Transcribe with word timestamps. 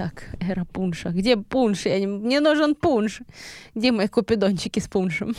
Так, 0.00 0.24
эра 0.40 0.64
пунша. 0.64 1.10
Где 1.10 1.36
пунш? 1.36 1.84
Я 1.84 2.00
не... 2.00 2.06
Мне 2.06 2.40
нужен 2.40 2.74
пунш. 2.74 3.20
Где 3.74 3.92
мои 3.92 4.08
купидончики 4.08 4.80
с 4.80 4.88
пуншем? 4.88 5.34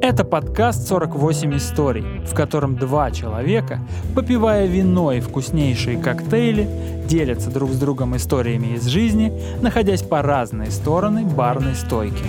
Это 0.00 0.24
подкаст 0.24 0.88
«48 0.88 1.56
историй», 1.56 2.24
в 2.24 2.32
котором 2.32 2.76
два 2.76 3.10
человека, 3.10 3.80
попивая 4.14 4.66
вино 4.66 5.10
и 5.10 5.18
вкуснейшие 5.18 6.00
коктейли, 6.00 6.68
делятся 7.08 7.50
друг 7.50 7.72
с 7.72 7.78
другом 7.80 8.16
историями 8.16 8.76
из 8.76 8.86
жизни, 8.86 9.32
находясь 9.60 10.02
по 10.02 10.22
разные 10.22 10.70
стороны 10.70 11.24
барной 11.24 11.74
стойки. 11.74 12.26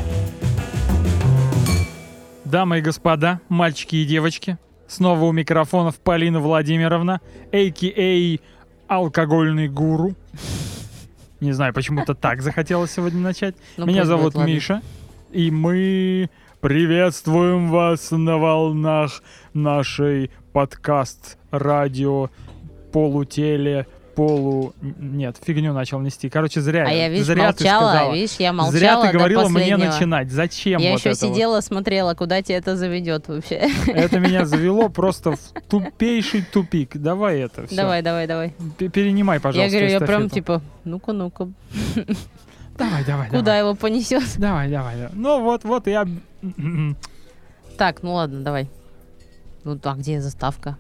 Дамы 2.45 2.79
и 2.79 2.81
господа, 2.81 3.41
мальчики 3.47 3.97
и 3.97 4.05
девочки, 4.05 4.57
снова 4.87 5.25
у 5.25 5.31
микрофонов 5.31 5.99
Полина 5.99 6.39
Владимировна, 6.39 7.21
а.к.а. 7.53 8.37
алкогольный 8.87 9.67
гуру. 9.67 10.15
Не 11.41 11.53
знаю, 11.53 11.73
почему-то 11.73 12.13
так 12.13 12.41
захотелось 12.43 12.91
сегодня 12.91 13.19
начать. 13.19 13.55
Ну, 13.75 13.85
Меня 13.85 14.05
зовут 14.05 14.25
будет, 14.25 14.35
ладно. 14.35 14.51
Миша, 14.51 14.81
и 15.31 15.49
мы 15.49 16.29
приветствуем 16.61 17.69
вас 17.69 18.11
на 18.11 18.37
волнах 18.37 19.23
нашей 19.53 20.29
подкаст, 20.53 21.39
радио, 21.49 22.29
полутеле, 22.93 23.87
полу... 24.15 24.73
Нет, 24.81 25.37
фигню 25.43 25.73
начал 25.73 25.99
нести. 25.99 26.29
Короче, 26.29 26.61
зря. 26.61 26.85
А 26.87 26.91
я, 26.91 27.09
видишь, 27.09 27.25
зря 27.25 27.51
ты 27.53 27.63
молчала, 27.63 27.89
сказала. 27.91 28.13
видишь, 28.13 28.35
я 28.39 28.53
молчала 28.53 28.77
Зря 28.77 29.01
ты 29.01 29.17
говорила 29.17 29.47
мне 29.49 29.77
начинать. 29.77 30.31
Зачем 30.31 30.79
Я 30.79 30.91
вот 30.91 30.99
еще 30.99 31.09
это 31.11 31.25
вот? 31.25 31.33
сидела, 31.35 31.61
смотрела, 31.61 32.13
куда 32.13 32.41
тебя 32.41 32.57
это 32.57 32.75
заведет 32.75 33.27
вообще. 33.27 33.69
Это 33.87 34.19
меня 34.19 34.45
завело 34.45 34.89
просто 34.89 35.31
в 35.33 35.39
тупейший 35.69 36.43
тупик. 36.43 36.97
Давай 36.97 37.39
это 37.39 37.67
все. 37.67 37.75
Давай, 37.75 38.01
давай, 38.01 38.27
давай. 38.27 38.53
Перенимай, 38.77 39.37
Я 39.37 39.41
пожалуйста, 39.41 39.77
говорю, 39.77 39.91
я 39.91 39.99
прям 39.99 40.27
эстафету. 40.27 40.35
типа, 40.35 40.61
ну-ка, 40.83 41.13
ну-ка, 41.13 41.49
Давай, 42.77 43.03
давай, 43.05 43.27
куда 43.27 43.41
давай. 43.41 43.59
его 43.59 43.75
понесет? 43.75 44.23
Давай, 44.37 44.69
давай, 44.69 44.95
давай. 44.95 45.11
Ну 45.13 45.41
вот, 45.43 45.63
вот 45.63 45.87
я... 45.87 46.07
Так, 47.77 48.01
ну 48.03 48.13
ладно, 48.13 48.41
давай. 48.41 48.67
Ну 49.63 49.77
так, 49.77 49.99
где 49.99 50.19
заставка? 50.21 50.77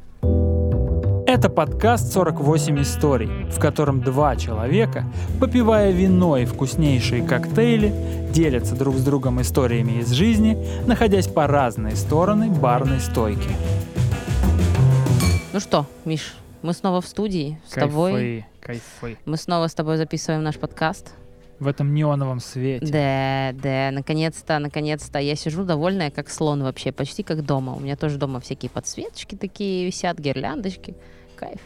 Это 1.31 1.49
подкаст 1.49 2.13
«48 2.13 2.81
историй», 2.81 3.45
в 3.49 3.57
котором 3.57 4.01
два 4.01 4.35
человека, 4.35 5.05
попивая 5.39 5.91
вино 5.91 6.35
и 6.35 6.43
вкуснейшие 6.43 7.23
коктейли, 7.25 7.93
делятся 8.33 8.75
друг 8.75 8.97
с 8.97 9.01
другом 9.01 9.41
историями 9.41 10.01
из 10.01 10.09
жизни, 10.09 10.57
находясь 10.85 11.27
по 11.27 11.47
разные 11.47 11.95
стороны 11.95 12.49
барной 12.49 12.99
стойки. 12.99 13.47
Ну 15.53 15.61
что, 15.61 15.85
Миш, 16.03 16.35
мы 16.63 16.73
снова 16.73 16.99
в 16.99 17.07
студии 17.07 17.57
с 17.65 17.75
тобой. 17.75 18.45
Кайфы, 18.59 18.81
кайфы. 18.99 19.17
Мы 19.23 19.37
снова 19.37 19.67
с 19.67 19.73
тобой 19.73 19.95
записываем 19.95 20.43
наш 20.43 20.57
подкаст. 20.57 21.13
В 21.59 21.67
этом 21.67 21.93
неоновом 21.93 22.41
свете. 22.41 22.85
Да, 22.85 23.53
да, 23.63 23.91
наконец-то, 23.91 24.59
наконец-то. 24.59 25.19
Я 25.19 25.35
сижу 25.37 25.63
довольная, 25.63 26.11
как 26.11 26.29
слон 26.29 26.61
вообще, 26.61 26.91
почти 26.91 27.23
как 27.23 27.45
дома. 27.45 27.73
У 27.73 27.79
меня 27.79 27.95
тоже 27.95 28.17
дома 28.17 28.41
всякие 28.41 28.69
подсветочки 28.69 29.35
такие 29.35 29.85
висят, 29.85 30.19
гирляндочки. 30.19 30.93
Кайф. 31.41 31.59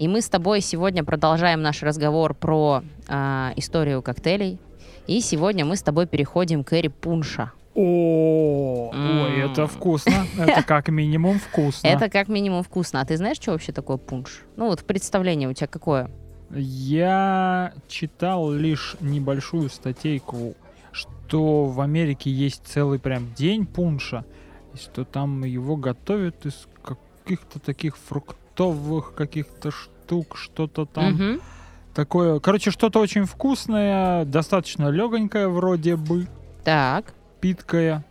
И 0.00 0.08
мы 0.08 0.20
с 0.20 0.28
тобой 0.28 0.60
сегодня 0.60 1.04
продолжаем 1.04 1.62
наш 1.62 1.84
разговор 1.84 2.34
про 2.34 2.82
а, 3.08 3.52
историю 3.54 4.02
коктейлей. 4.02 4.58
И 5.06 5.20
сегодня 5.20 5.64
мы 5.64 5.76
с 5.76 5.82
тобой 5.82 6.08
переходим 6.08 6.64
к 6.64 6.72
эре 6.72 6.90
пунша. 6.90 7.52
О, 7.76 8.90
ой, 8.92 9.40
это 9.40 9.68
вкусно. 9.68 10.26
Это 10.36 10.62
как 10.66 10.88
минимум 10.88 11.38
вкусно. 11.38 11.86
Это 11.86 12.10
как 12.10 12.26
минимум 12.26 12.64
вкусно. 12.64 13.00
А 13.00 13.04
ты 13.04 13.16
знаешь, 13.16 13.36
что 13.36 13.52
вообще 13.52 13.70
такое 13.70 13.96
пунш? 13.96 14.42
Ну 14.56 14.66
вот 14.66 14.82
представление 14.82 15.48
у 15.48 15.52
тебя 15.52 15.68
какое? 15.68 16.10
Я 16.50 17.72
читал 17.86 18.50
лишь 18.50 18.96
небольшую 19.00 19.70
статейку, 19.70 20.54
что 20.90 21.66
в 21.66 21.80
Америке 21.80 22.28
есть 22.28 22.62
целый 22.66 22.98
прям 22.98 23.32
день 23.34 23.66
пунша, 23.66 24.24
и 24.74 24.78
что 24.78 25.04
там 25.04 25.44
его 25.44 25.76
готовят 25.76 26.44
из 26.44 26.66
каких-то 26.82 27.60
таких 27.60 27.96
фруктовых 28.56 29.14
каких-то 29.14 29.70
штук, 29.70 30.36
что-то 30.36 30.84
там 30.86 31.14
Мгм. 31.14 31.40
такое. 31.94 32.38
Короче, 32.40 32.70
что-то 32.70 33.00
очень 33.00 33.24
вкусное, 33.24 34.24
достаточно 34.24 34.88
легонькое 34.90 35.48
вроде 35.48 35.96
бы, 35.96 36.26
Так. 36.64 37.14
питкое. 37.40 38.04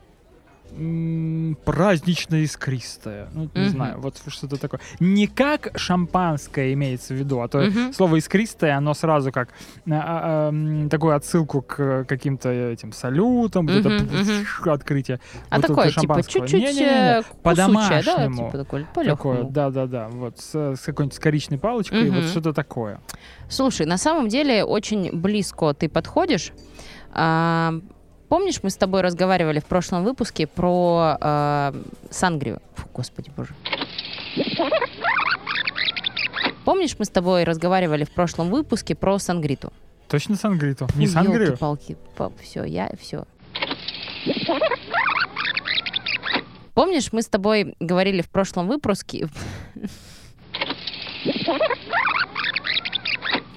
М, 0.77 1.57
празднично 1.65 2.35
искристое. 2.43 3.27
Ну, 3.33 3.49
не 3.55 3.61
Мгм. 3.61 3.69
знаю, 3.69 3.99
вот 3.99 4.21
что-то 4.27 4.57
такое. 4.57 4.79
Не 4.99 5.27
как 5.27 5.69
шампанское 5.77 6.73
имеется 6.73 7.13
в 7.13 7.17
виду, 7.17 7.41
а 7.41 7.47
то 7.47 7.59
Мгм. 7.61 7.93
слово 7.93 8.17
искристое, 8.17 8.75
оно 8.77 8.93
сразу 8.93 9.31
как 9.31 9.49
а, 9.49 9.53
а, 9.89 10.49
м, 10.49 10.89
такую 10.89 11.15
отсылку 11.15 11.61
к 11.61 12.05
каким-то 12.05 12.49
этим 12.49 12.93
салютам, 12.93 13.67
вот 13.67 13.75
это 13.75 13.89
пф, 13.89 14.67
открытие. 14.67 15.19
А 15.49 15.57
бутылка 15.57 15.81
такое, 15.83 15.91
типа, 15.91 16.23
чуть-чуть 16.23 16.53
Не-не-не-не, 16.53 17.11
э, 17.19 17.23
кусучее, 17.23 17.33
да? 17.33 17.41
по-домашнему. 17.43 18.45
Типа 18.47 18.57
такое, 18.57 18.85
Такое, 19.05 19.43
да-да-да, 19.45 20.07
вот 20.09 20.39
с, 20.39 20.55
с 20.75 20.79
какой-нибудь 20.81 21.19
коричной 21.19 21.57
палочкой, 21.57 22.09
Мгм. 22.09 22.15
вот 22.21 22.25
что-то 22.25 22.53
такое. 22.53 22.99
Слушай, 23.49 23.85
на 23.85 23.97
самом 23.97 24.27
деле 24.29 24.63
очень 24.63 25.11
близко 25.11 25.73
ты 25.73 25.89
подходишь. 25.89 26.51
А, 27.13 27.73
помнишь, 28.31 28.63
мы 28.63 28.69
с 28.69 28.77
тобой 28.77 29.01
разговаривали 29.01 29.59
в 29.59 29.65
прошлом 29.65 30.05
выпуске 30.05 30.47
про 30.47 31.17
а, 31.19 31.75
сангрию? 32.09 32.61
Фу, 32.75 32.87
господи 32.93 33.29
боже. 33.35 33.53
Помнишь, 36.63 36.95
мы 36.97 37.03
с 37.03 37.09
тобой 37.09 37.43
разговаривали 37.43 38.05
в 38.05 38.11
прошлом 38.11 38.49
выпуске 38.49 38.95
про 38.95 39.19
сангриту? 39.19 39.73
Точно 40.07 40.37
сангриту? 40.37 40.87
Не 40.95 41.07
сангрию? 41.07 41.57
палки 41.57 41.97
все, 42.41 42.63
я 42.63 42.89
все. 43.01 43.25
Помнишь, 46.73 47.11
мы 47.11 47.23
с 47.23 47.27
тобой 47.27 47.75
говорили 47.81 48.21
в 48.21 48.29
прошлом 48.29 48.69
выпуске... 48.69 49.27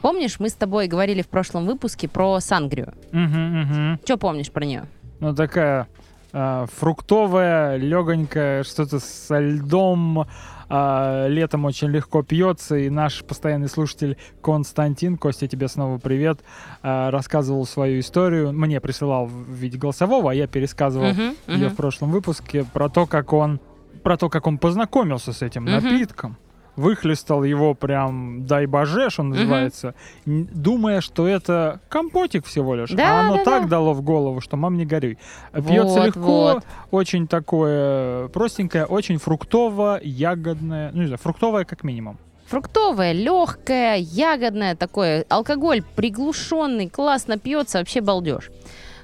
Помнишь, 0.05 0.39
мы 0.39 0.51
с 0.51 0.53
тобой 0.53 0.87
говорили 0.87 1.23
в 1.23 1.29
прошлом 1.29 1.65
выпуске 1.65 2.09
про 2.09 2.39
сангрию? 2.39 2.93
Мгм, 3.11 3.61
мгм. 3.63 4.01
Что 4.05 4.19
помнишь 4.19 4.51
про 4.51 4.63
нее? 4.67 4.85
Ну, 5.19 5.35
такая 5.35 5.89
а, 6.31 6.67
фруктовая, 6.77 7.77
легонькая, 7.77 8.65
что-то 8.65 9.01
со 9.01 9.39
льдом. 9.41 10.27
а, 10.69 11.27
летом 11.29 11.65
очень 11.65 11.89
легко 11.89 12.23
пьется. 12.23 12.77
И 12.77 12.91
наш 12.91 13.25
постоянный 13.25 13.69
слушатель 13.69 14.19
Константин, 14.43 15.17
Костя, 15.17 15.49
тебе 15.49 15.69
снова 15.69 15.97
привет, 15.97 16.41
а, 16.83 17.11
рассказывал 17.11 17.65
свою 17.65 18.01
историю. 18.01 18.53
Мне 18.53 18.83
присылал 18.83 19.25
в 19.25 19.51
виде 19.55 19.79
голосового, 19.79 20.33
а 20.33 20.35
я 20.35 20.47
пересказывал 20.47 21.13
Мгм, 21.15 21.35
ее 21.47 21.67
мгм. 21.67 21.69
в 21.71 21.77
прошлом 21.77 22.11
выпуске 22.11 22.65
про 22.65 22.91
то, 22.91 23.07
как 23.07 23.33
он 23.33 23.59
про 24.03 24.19
то, 24.19 24.29
как 24.29 24.47
он 24.47 24.59
познакомился 24.59 25.33
с 25.33 25.41
этим 25.41 25.63
Мгм. 25.63 25.73
напитком. 25.73 26.37
Выхлестал 26.77 27.45
его 27.45 27.75
прям 27.75 28.47
дай 28.47 28.67
боже, 28.67 29.11
что 29.11 29.23
называется, 29.23 29.95
н- 30.27 30.49
думая, 30.53 31.01
что 31.01 31.29
это 31.29 31.81
компотик 31.89 32.47
всего 32.47 32.75
лишь. 32.75 32.91
Да, 32.91 33.21
а 33.21 33.21
оно 33.21 33.37
да, 33.37 33.45
так 33.45 33.63
да. 33.65 33.69
дало 33.69 33.93
в 33.93 34.03
голову, 34.03 34.41
что 34.41 34.57
мам 34.57 34.77
не 34.77 34.85
горюй. 34.85 35.19
Пьется 35.53 36.01
Вот, 36.01 36.07
легко, 36.07 36.21
вот. 36.55 36.65
очень 36.91 37.29
такое 37.29 38.29
простенькое, 38.29 38.87
очень 38.87 39.19
фруктово, 39.19 40.01
ягодное, 40.03 40.91
ну 40.93 41.03
не 41.03 41.07
знаю, 41.07 41.19
фруктовое 41.19 41.65
как 41.65 41.85
минимум. 41.85 42.19
Фруктовое, 42.47 43.13
легкое, 43.13 43.97
ягодное 43.97 44.75
такое. 44.77 45.25
Алкоголь 45.29 45.83
приглушенный, 45.97 46.89
классно 46.91 47.39
пьется, 47.39 47.79
вообще 47.79 48.01
балдеж. 48.01 48.51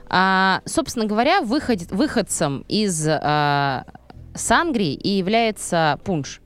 А, 0.09 0.61
собственно 0.65 1.07
говоря, 1.07 1.41
выходит, 1.41 1.91
выходцем 1.93 2.65
из 2.69 3.07
а, 3.09 3.85
сангрии 4.35 4.93
и 4.93 5.11
является 5.11 5.99
пунш. 6.05 6.41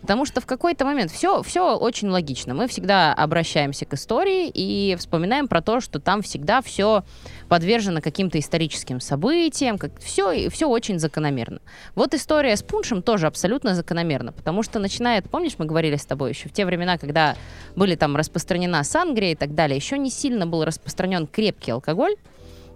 Потому 0.00 0.24
что 0.24 0.40
в 0.40 0.46
какой-то 0.46 0.84
момент 0.84 1.10
все, 1.10 1.42
все 1.42 1.76
очень 1.76 2.08
логично. 2.08 2.54
Мы 2.54 2.68
всегда 2.68 3.12
обращаемся 3.12 3.84
к 3.84 3.94
истории 3.94 4.50
и 4.52 4.96
вспоминаем 4.98 5.48
про 5.48 5.60
то, 5.60 5.80
что 5.80 5.98
там 5.98 6.22
всегда 6.22 6.62
все 6.62 7.04
подвержено 7.48 8.00
каким-то 8.00 8.38
историческим 8.38 9.00
событиям, 9.00 9.78
как 9.78 9.98
все, 10.00 10.50
все 10.50 10.68
очень 10.68 10.98
закономерно. 10.98 11.60
Вот 11.94 12.14
история 12.14 12.56
с 12.56 12.62
пуншем 12.62 13.02
тоже 13.02 13.26
абсолютно 13.26 13.74
закономерна, 13.74 14.32
потому 14.32 14.62
что 14.62 14.78
начинает, 14.78 15.28
помнишь, 15.28 15.56
мы 15.58 15.64
говорили 15.64 15.96
с 15.96 16.06
тобой 16.06 16.30
еще 16.30 16.48
в 16.48 16.52
те 16.52 16.64
времена, 16.64 16.98
когда 16.98 17.36
были 17.74 17.94
там 17.94 18.16
распространена 18.16 18.84
сангрия 18.84 19.32
и 19.32 19.36
так 19.36 19.54
далее, 19.54 19.76
еще 19.76 19.98
не 19.98 20.10
сильно 20.10 20.46
был 20.46 20.64
распространен 20.64 21.26
крепкий 21.26 21.72
алкоголь, 21.72 22.14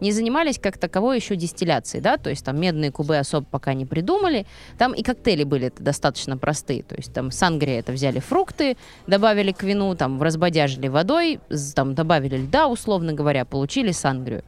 не 0.02 0.12
занимались 0.12 0.58
как 0.58 0.78
таковой 0.78 1.16
еще 1.16 1.36
дистилляцией, 1.36 2.02
да, 2.02 2.18
то 2.18 2.28
есть 2.28 2.44
там 2.44 2.60
медные 2.60 2.90
кубы 2.90 3.16
особо 3.16 3.46
пока 3.48 3.72
не 3.72 3.86
придумали, 3.86 4.46
там 4.76 4.92
и 4.92 5.02
коктейли 5.02 5.44
были 5.44 5.72
достаточно 5.78 6.36
простые, 6.36 6.82
то 6.82 6.96
есть 6.96 7.14
там 7.14 7.30
сангрия 7.30 7.78
это 7.78 7.92
взяли 7.92 8.18
фрукты, 8.18 8.76
добавили 9.06 9.52
к 9.52 9.62
вину, 9.62 9.94
там 9.94 10.20
разбодяжили 10.20 10.88
водой, 10.88 11.38
там 11.74 11.94
добавили 11.94 12.36
льда, 12.36 12.66
условно 12.66 13.12
говоря, 13.12 13.44
получили 13.44 13.92
сангрию. 13.92 14.42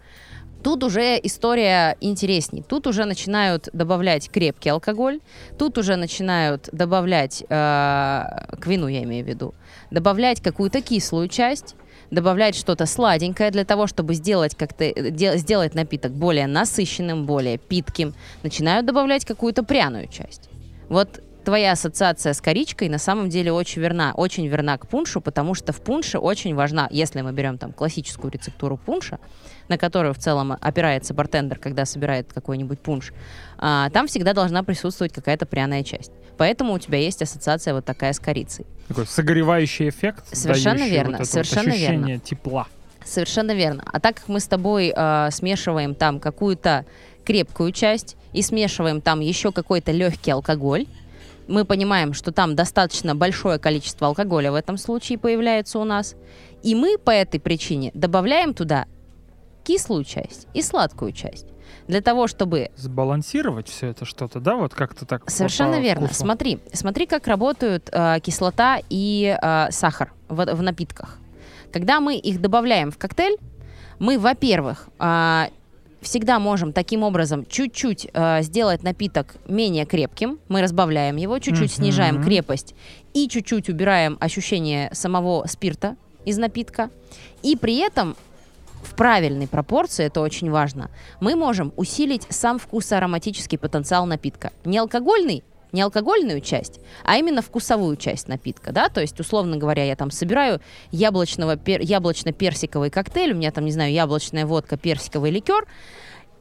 Тут 0.65 0.83
уже 0.83 1.21
история 1.23 1.95
интересней. 2.01 2.65
Тут 2.67 2.87
уже 2.87 3.05
начинают 3.05 3.69
добавлять 3.75 4.31
крепкий 4.31 4.71
алкоголь, 4.71 5.21
тут 5.59 5.77
уже 5.77 5.97
начинают 5.97 6.71
добавлять, 6.73 7.43
э, 7.43 7.47
к 7.47 8.67
вину 8.67 8.89
я 8.89 9.05
имею 9.05 9.27
в 9.27 9.29
виду, 9.29 9.55
добавлять 9.91 10.41
какую-то 10.41 10.81
кислую 10.81 11.29
часть, 11.29 11.77
добавлять 12.11 12.55
что-то 12.55 12.87
сладенькое 12.87 13.51
для 13.51 13.65
того, 13.65 13.87
чтобы 13.87 14.15
сделать, 14.15 14.55
как-то, 14.55 14.85
э, 14.85 15.11
де- 15.11 15.37
сделать 15.39 15.75
напиток 15.75 16.13
более 16.13 16.47
насыщенным, 16.47 17.25
более 17.27 17.59
питким. 17.59 18.15
Начинают 18.43 18.87
добавлять 18.87 19.25
какую-то 19.25 19.63
пряную 19.63 20.09
часть. 20.09 20.49
Вот 20.89 21.21
твоя 21.45 21.73
ассоциация 21.73 22.33
с 22.33 22.41
коричкой 22.41 22.89
на 22.89 22.99
самом 22.99 23.29
деле 23.29 23.53
очень 23.53 23.81
верна, 23.81 24.13
очень 24.15 24.47
верна 24.47 24.77
к 24.79 24.89
пуншу, 24.89 25.21
потому 25.21 25.55
что 25.55 25.73
в 25.73 25.81
пунше 25.81 26.19
очень 26.19 26.55
важна, 26.55 26.89
если 26.91 27.21
мы 27.21 27.33
берем 27.33 27.59
там 27.59 27.73
классическую 27.73 28.33
рецептуру 28.33 28.77
пунша, 28.77 29.19
на 29.69 29.79
которую 29.79 30.15
в 30.15 30.19
целом 30.19 30.57
опирается 30.61 31.15
бартендер, 31.15 31.59
когда 31.59 31.85
собирает 31.85 32.33
какой-нибудь 32.33 32.81
пунш, 32.81 33.13
а, 33.59 33.91
там 33.91 34.07
всегда 34.09 34.33
должна 34.33 34.63
присутствовать 34.63 35.13
какая-то 35.13 35.47
пряная 35.47 35.85
часть. 35.85 36.13
Поэтому 36.37 36.73
у 36.73 36.79
тебя 36.79 36.99
есть 36.99 37.23
ассоциация 37.23 37.75
вот 37.75 37.85
такая 37.85 38.13
с 38.13 38.19
корицей. 38.19 38.67
Такой 38.89 39.07
согревающий 39.07 39.89
эффект. 39.89 40.25
Совершенно 40.33 40.89
верно, 40.89 41.19
вот 41.19 41.29
совершенно 41.29 41.67
вот 41.67 41.75
ощущение 41.75 42.07
верно. 42.07 42.21
тепла. 42.21 42.67
Совершенно 43.05 43.53
верно. 43.53 43.85
А 43.93 44.01
так 44.01 44.17
как 44.17 44.29
мы 44.29 44.41
с 44.41 44.47
тобой 44.47 44.93
э, 44.95 45.29
смешиваем 45.31 45.95
там 45.95 46.19
какую-то 46.21 46.87
крепкую 47.25 47.73
часть 47.73 48.17
и 48.33 48.43
смешиваем 48.43 49.01
там 49.01 49.21
еще 49.21 49.53
какой-то 49.53 49.93
легкий 49.93 50.31
алкоголь, 50.31 50.87
мы 51.49 51.65
понимаем, 51.65 52.13
что 52.13 52.33
там 52.33 52.55
достаточно 52.57 53.15
большое 53.15 53.59
количество 53.59 54.07
алкоголя 54.07 54.53
в 54.53 54.55
этом 54.55 54.77
случае 54.77 55.19
появляется 55.19 55.79
у 55.79 55.85
нас. 55.85 56.15
И 56.63 56.75
мы 56.75 56.99
по 56.99 57.11
этой 57.11 57.41
причине 57.41 57.91
добавляем 57.95 58.55
туда 58.55 58.87
кислую 59.65 60.05
часть 60.05 60.47
и 60.55 60.63
сладкую 60.63 61.13
часть. 61.13 61.47
Для 61.87 62.01
того, 62.01 62.27
чтобы 62.29 62.71
Сбалансировать 62.77 63.69
все 63.69 63.89
это 63.89 64.05
что-то, 64.05 64.41
да, 64.41 64.55
вот 64.57 64.75
как-то 64.75 65.05
так. 65.05 65.31
Совершенно 65.31 65.81
верно. 65.81 66.07
вкусу. 66.07 66.21
Смотри, 66.21 66.59
смотри, 66.73 67.07
как 67.07 67.27
работают 67.27 67.91
э, 67.93 68.21
кислота 68.23 68.79
и 68.89 69.37
э, 69.41 69.67
сахар 69.71 70.13
в, 70.29 70.55
в 70.55 70.63
напитках. 70.63 71.19
Когда 71.73 72.01
мы 72.01 72.17
их 72.17 72.41
добавляем 72.41 72.91
в 72.91 72.97
коктейль, 72.97 73.37
мы, 73.99 74.19
во-первых, 74.19 74.89
а, 74.99 75.49
всегда 76.05 76.39
можем 76.39 76.73
таким 76.73 77.03
образом 77.03 77.45
чуть-чуть 77.47 78.09
э, 78.13 78.43
сделать 78.43 78.83
напиток 78.83 79.35
менее 79.49 79.85
крепким. 79.87 80.39
Мы 80.49 80.63
разбавляем 80.63 81.17
его, 81.17 81.39
чуть-чуть 81.39 81.71
Мгм. 81.73 81.83
снижаем 81.85 82.23
крепость 82.23 82.75
и 83.13 83.29
чуть-чуть 83.29 83.69
убираем 83.69 84.17
ощущение 84.21 84.91
самого 84.93 85.47
спирта 85.47 85.97
из 86.25 86.39
напитка. 86.39 86.91
И 87.43 87.57
при 87.57 87.79
этом 87.79 88.17
в 88.83 88.95
правильной 88.97 89.49
пропорции, 89.49 90.05
это 90.05 90.21
очень 90.21 90.51
важно, 90.51 90.91
мы 91.21 91.37
можем 91.37 91.73
усилить 91.77 92.27
сам 92.29 92.59
вкусоароматический 92.59 93.59
потенциал 93.59 94.05
напитка. 94.07 94.53
Не 94.65 94.79
алкогольный, 94.79 95.43
не 95.75 95.83
алкогольную 95.83 96.41
часть, 96.41 96.81
а 97.05 97.17
именно 97.17 97.43
вкусовую 97.43 97.97
часть 97.97 98.29
напитка, 98.29 98.73
да, 98.73 98.89
то 98.89 99.01
есть, 99.01 99.21
условно 99.21 99.57
говоря, 99.57 99.85
я 99.85 99.97
там 99.97 100.11
собираю 100.11 100.61
яблочного, 100.93 101.57
пер- 101.57 101.83
яблочно-персиковый 101.83 102.91
коктейль, 102.91 103.33
у 103.33 103.37
меня 103.37 103.51
там, 103.51 103.65
не 103.65 103.73
знаю, 103.73 103.93
яблочная 103.93 104.47
водка, 104.47 104.79
персиковый 104.79 105.31
ликер, 105.31 105.67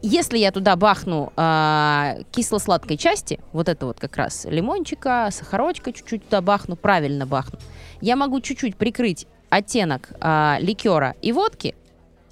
если 0.02 0.38
я 0.38 0.52
туда 0.52 0.76
бахну 0.76 1.34
а, 1.36 2.18
кисло-сладкой 2.32 2.98
части, 2.98 3.40
вот 3.54 3.70
это 3.70 3.86
вот 3.86 4.00
как 4.00 4.16
раз 4.18 4.46
лимончика, 4.46 5.30
сахарочка 5.32 5.92
чуть-чуть 5.92 6.26
туда 6.26 6.42
бахну, 6.42 6.76
правильно 6.76 7.26
бахну, 7.26 7.58
я 8.02 8.16
могу 8.16 8.40
чуть-чуть 8.40 8.76
прикрыть 8.76 9.28
оттенок 9.50 10.12
а, 10.20 10.58
ликера 10.60 11.16
и 11.22 11.32
водки, 11.32 11.76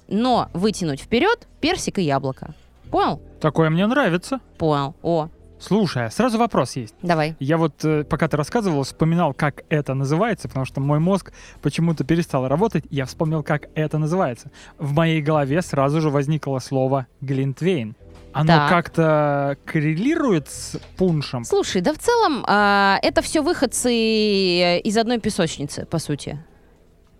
но 0.06 0.50
вытянуть 0.52 1.00
вперед 1.00 1.48
персик 1.60 1.98
и 1.98 2.02
яблоко. 2.02 2.54
Понял? 2.90 3.22
Такое 3.40 3.70
мне 3.70 3.86
нравится. 3.86 4.40
Понял. 4.58 4.94
О, 5.02 5.30
Слушай, 5.62 6.06
а 6.06 6.10
сразу 6.10 6.38
вопрос 6.38 6.74
есть. 6.76 6.94
давай. 7.02 7.36
Я 7.38 7.56
вот, 7.56 7.84
э, 7.84 8.02
пока 8.04 8.26
ты 8.26 8.36
рассказывал, 8.36 8.82
вспоминал, 8.82 9.32
как 9.32 9.62
это 9.68 9.94
называется, 9.94 10.48
потому 10.48 10.66
что 10.66 10.80
мой 10.80 10.98
мозг 10.98 11.32
почему-то 11.62 12.04
перестал 12.04 12.48
работать, 12.48 12.84
и 12.90 12.96
я 12.96 13.06
вспомнил, 13.06 13.44
как 13.44 13.68
это 13.76 13.98
называется. 13.98 14.50
В 14.78 14.92
моей 14.92 15.22
голове 15.22 15.62
сразу 15.62 16.00
же 16.00 16.10
возникло 16.10 16.58
слово 16.58 17.06
«глинтвейн». 17.20 17.94
Оно 18.32 18.46
Так. 18.46 18.70
как-то 18.70 19.56
коррелирует 19.66 20.48
с 20.48 20.80
пуншем? 20.96 21.44
Слушай, 21.44 21.82
да 21.82 21.92
в 21.92 21.98
целом 21.98 22.44
а, 22.48 22.98
это 23.02 23.20
все 23.20 23.42
выходцы 23.42 23.92
э, 23.92 24.80
из 24.80 24.96
одной 24.96 25.20
песочницы, 25.20 25.84
по 25.86 25.98
сути. 25.98 26.42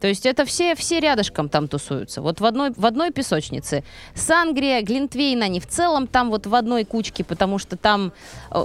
То 0.02 0.08
есть 0.08 0.26
это 0.26 0.44
все, 0.44 0.74
все 0.74 0.98
рядышком 0.98 1.48
там 1.48 1.68
тусуются. 1.68 2.22
Вот 2.22 2.40
в 2.40 2.44
одной, 2.44 2.72
в 2.76 2.84
одной 2.84 3.12
песочнице. 3.12 3.84
Сангрия, 4.16 4.82
Глинтвейн, 4.82 5.40
они 5.40 5.60
в 5.60 5.68
целом 5.68 6.08
там 6.08 6.30
вот 6.30 6.48
в 6.48 6.56
одной 6.56 6.84
кучке, 6.84 7.22
потому 7.22 7.58
что 7.60 7.76
там... 7.76 8.12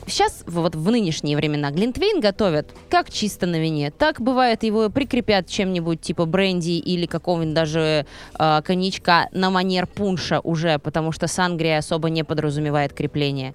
Сейчас, 0.07 0.44
вот 0.48 0.74
в 0.74 0.89
нынешние 0.89 1.38
времена, 1.38 1.69
Глинтвейн 1.69 2.22
готовят 2.22 2.72
как 2.89 3.12
чисто 3.12 3.45
на 3.45 3.60
вине, 3.60 3.92
так 3.92 4.19
бывает 4.19 4.63
его 4.63 4.89
прикрепят 4.89 5.48
чем-нибудь 5.48 6.01
типа 6.01 6.25
бренди 6.25 6.72
или 6.72 7.06
какого-нибудь 7.06 7.54
даже 7.54 8.07
э, 8.40 8.62
коньячка 8.66 9.28
на 9.31 9.51
манер 9.51 9.86
пунша 9.86 10.40
уже, 10.40 10.80
потому 10.80 11.12
что 11.12 11.28
Сангрия 11.28 11.78
особо 11.78 12.10
не 12.10 12.24
подразумевает 12.24 12.94
крепление. 12.94 13.54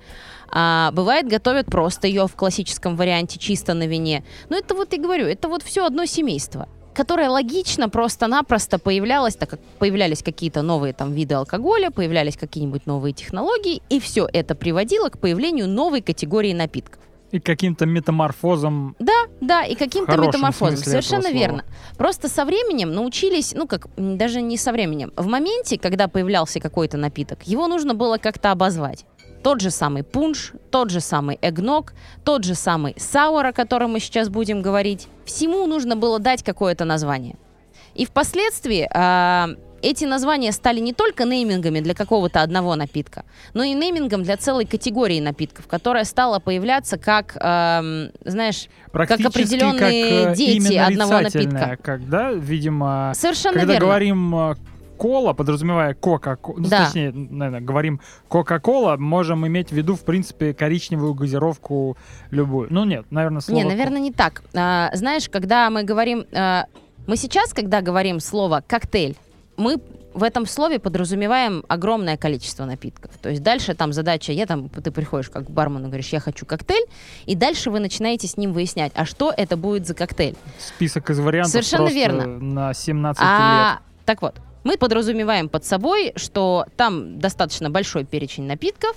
А, 0.52 0.92
бывает, 0.92 1.26
готовят 1.26 1.66
просто 1.66 2.06
ее 2.06 2.28
в 2.28 2.36
классическом 2.36 2.94
варианте 2.94 3.40
чисто 3.40 3.74
на 3.74 3.88
вине. 3.88 4.22
Но 4.50 4.56
это 4.56 4.76
вот, 4.76 4.92
я 4.92 5.00
говорю, 5.00 5.26
это 5.26 5.48
вот 5.48 5.64
все 5.64 5.84
одно 5.84 6.04
семейство 6.04 6.68
которое 6.94 7.28
логично 7.28 7.88
просто-напросто 7.88 8.78
появлялось, 8.78 9.36
так 9.36 9.50
как 9.50 9.60
появлялись 9.78 10.22
какие-то 10.22 10.62
новые 10.62 10.92
там 10.92 11.12
виды 11.12 11.34
алкоголя, 11.34 11.90
появлялись 11.90 12.36
какие-нибудь 12.36 12.86
новые 12.86 13.12
технологии, 13.12 13.82
и 13.88 14.00
все 14.00 14.28
это 14.32 14.54
приводило 14.54 15.08
к 15.08 15.18
появлению 15.18 15.68
новой 15.68 16.02
категории 16.02 16.52
напитков. 16.52 17.02
И 17.32 17.40
каким-то 17.40 17.86
метаморфозом 17.86 18.94
Да, 18.98 19.24
да, 19.40 19.64
и 19.64 19.74
каким-то 19.74 20.18
метаморфозом. 20.18 20.76
Совершенно 20.76 21.32
верно. 21.32 21.64
Просто 21.96 22.28
со 22.28 22.44
временем 22.44 22.92
научились, 22.92 23.54
ну 23.54 23.66
как, 23.66 23.88
даже 23.96 24.42
не 24.42 24.58
со 24.58 24.70
временем. 24.70 25.12
В 25.16 25.26
моменте, 25.26 25.78
когда 25.78 26.08
появлялся 26.08 26.60
какой-то 26.60 26.98
напиток, 26.98 27.44
его 27.44 27.68
нужно 27.68 27.94
было 27.94 28.18
как-то 28.18 28.50
обозвать. 28.50 29.06
Тот 29.42 29.60
же 29.60 29.70
самый 29.70 30.02
пунш, 30.04 30.52
тот 30.70 30.90
же 30.90 31.00
самый 31.00 31.38
эгног, 31.42 31.94
тот 32.24 32.44
же 32.44 32.54
самый 32.54 32.94
сауэр, 32.96 33.46
о 33.46 33.52
котором 33.52 33.92
мы 33.92 34.00
сейчас 34.00 34.28
будем 34.28 34.62
говорить. 34.62 35.08
Всему 35.24 35.66
нужно 35.66 35.96
было 35.96 36.18
дать 36.18 36.42
какое-то 36.42 36.84
название. 36.84 37.36
И 37.94 38.06
впоследствии 38.06 38.88
а, 38.94 39.50
эти 39.82 40.04
названия 40.04 40.52
стали 40.52 40.80
не 40.80 40.92
только 40.92 41.24
неймингами 41.24 41.80
для 41.80 41.94
какого-то 41.94 42.40
одного 42.40 42.76
напитка, 42.76 43.24
но 43.52 43.64
и 43.64 43.74
неймингом 43.74 44.22
для 44.22 44.36
целой 44.36 44.64
категории 44.64 45.20
напитков, 45.20 45.66
которая 45.66 46.04
стала 46.04 46.38
появляться 46.38 46.96
как, 46.96 47.36
ам, 47.40 48.10
знаешь, 48.24 48.68
практически 48.92 49.26
определенные 49.26 50.24
как, 50.26 50.32
э, 50.32 50.36
дети 50.36 50.74
одного 50.74 51.20
напитка. 51.20 51.76
Как, 51.82 52.08
да, 52.08 52.32
видимо, 52.32 53.12
совершенно 53.14 53.58
когда 53.58 53.72
верно. 53.74 53.86
говорим 53.86 54.36
э, 54.36 54.54
кола, 55.02 55.32
подразумевая 55.32 55.94
кока-кола, 55.94 56.58
ну, 56.58 56.68
Да. 56.68 56.84
точнее, 56.84 57.10
наверное, 57.10 57.60
говорим 57.60 58.00
кока-кола, 58.28 58.96
можем 58.96 59.44
иметь 59.48 59.70
в 59.70 59.72
виду, 59.72 59.96
в 59.96 60.04
принципе, 60.04 60.54
коричневую 60.54 61.12
газировку 61.14 61.96
любую. 62.30 62.68
Ну, 62.70 62.84
нет, 62.84 63.06
наверное, 63.10 63.40
слово... 63.40 63.58
Не, 63.58 63.64
наверное, 63.64 63.98
не 63.98 64.12
так. 64.12 64.44
А, 64.54 64.90
знаешь, 64.94 65.28
когда 65.28 65.70
мы 65.70 65.82
говорим... 65.82 66.24
а, 66.32 66.66
мы 67.08 67.16
сейчас, 67.16 67.52
когда 67.52 67.80
говорим 67.80 68.20
слово 68.20 68.62
«коктейль», 68.64 69.16
мы 69.56 69.78
в 70.14 70.22
этом 70.22 70.46
слове 70.46 70.78
подразумеваем 70.78 71.64
огромное 71.66 72.16
количество 72.16 72.64
напитков. 72.64 73.10
То 73.20 73.30
есть 73.30 73.42
дальше 73.42 73.74
там 73.74 73.92
задача, 73.92 74.30
я 74.30 74.46
там, 74.46 74.68
ты 74.68 74.92
приходишь 74.92 75.30
как 75.30 75.46
к 75.46 75.50
бармену, 75.50 75.88
говоришь, 75.88 76.10
я 76.10 76.20
хочу 76.20 76.46
коктейль, 76.46 76.86
и 77.26 77.34
дальше 77.34 77.72
вы 77.72 77.80
начинаете 77.80 78.28
с 78.28 78.36
ним 78.36 78.52
выяснять, 78.52 78.92
а 78.94 79.04
что 79.04 79.34
это 79.36 79.56
будет 79.56 79.84
за 79.84 79.94
коктейль. 79.94 80.36
Список 80.60 81.10
из 81.10 81.18
вариантов 81.18 81.50
Совершенно 81.50 81.88
верно. 81.88 82.26
на 82.26 82.72
17 82.72 83.20
лет. 83.20 83.28
А, 83.28 83.80
так 84.04 84.22
вот, 84.22 84.36
мы 84.64 84.76
подразумеваем 84.76 85.48
под 85.48 85.64
собой, 85.64 86.12
что 86.16 86.66
там 86.76 87.18
достаточно 87.18 87.70
большой 87.70 88.04
перечень 88.04 88.44
напитков, 88.44 88.96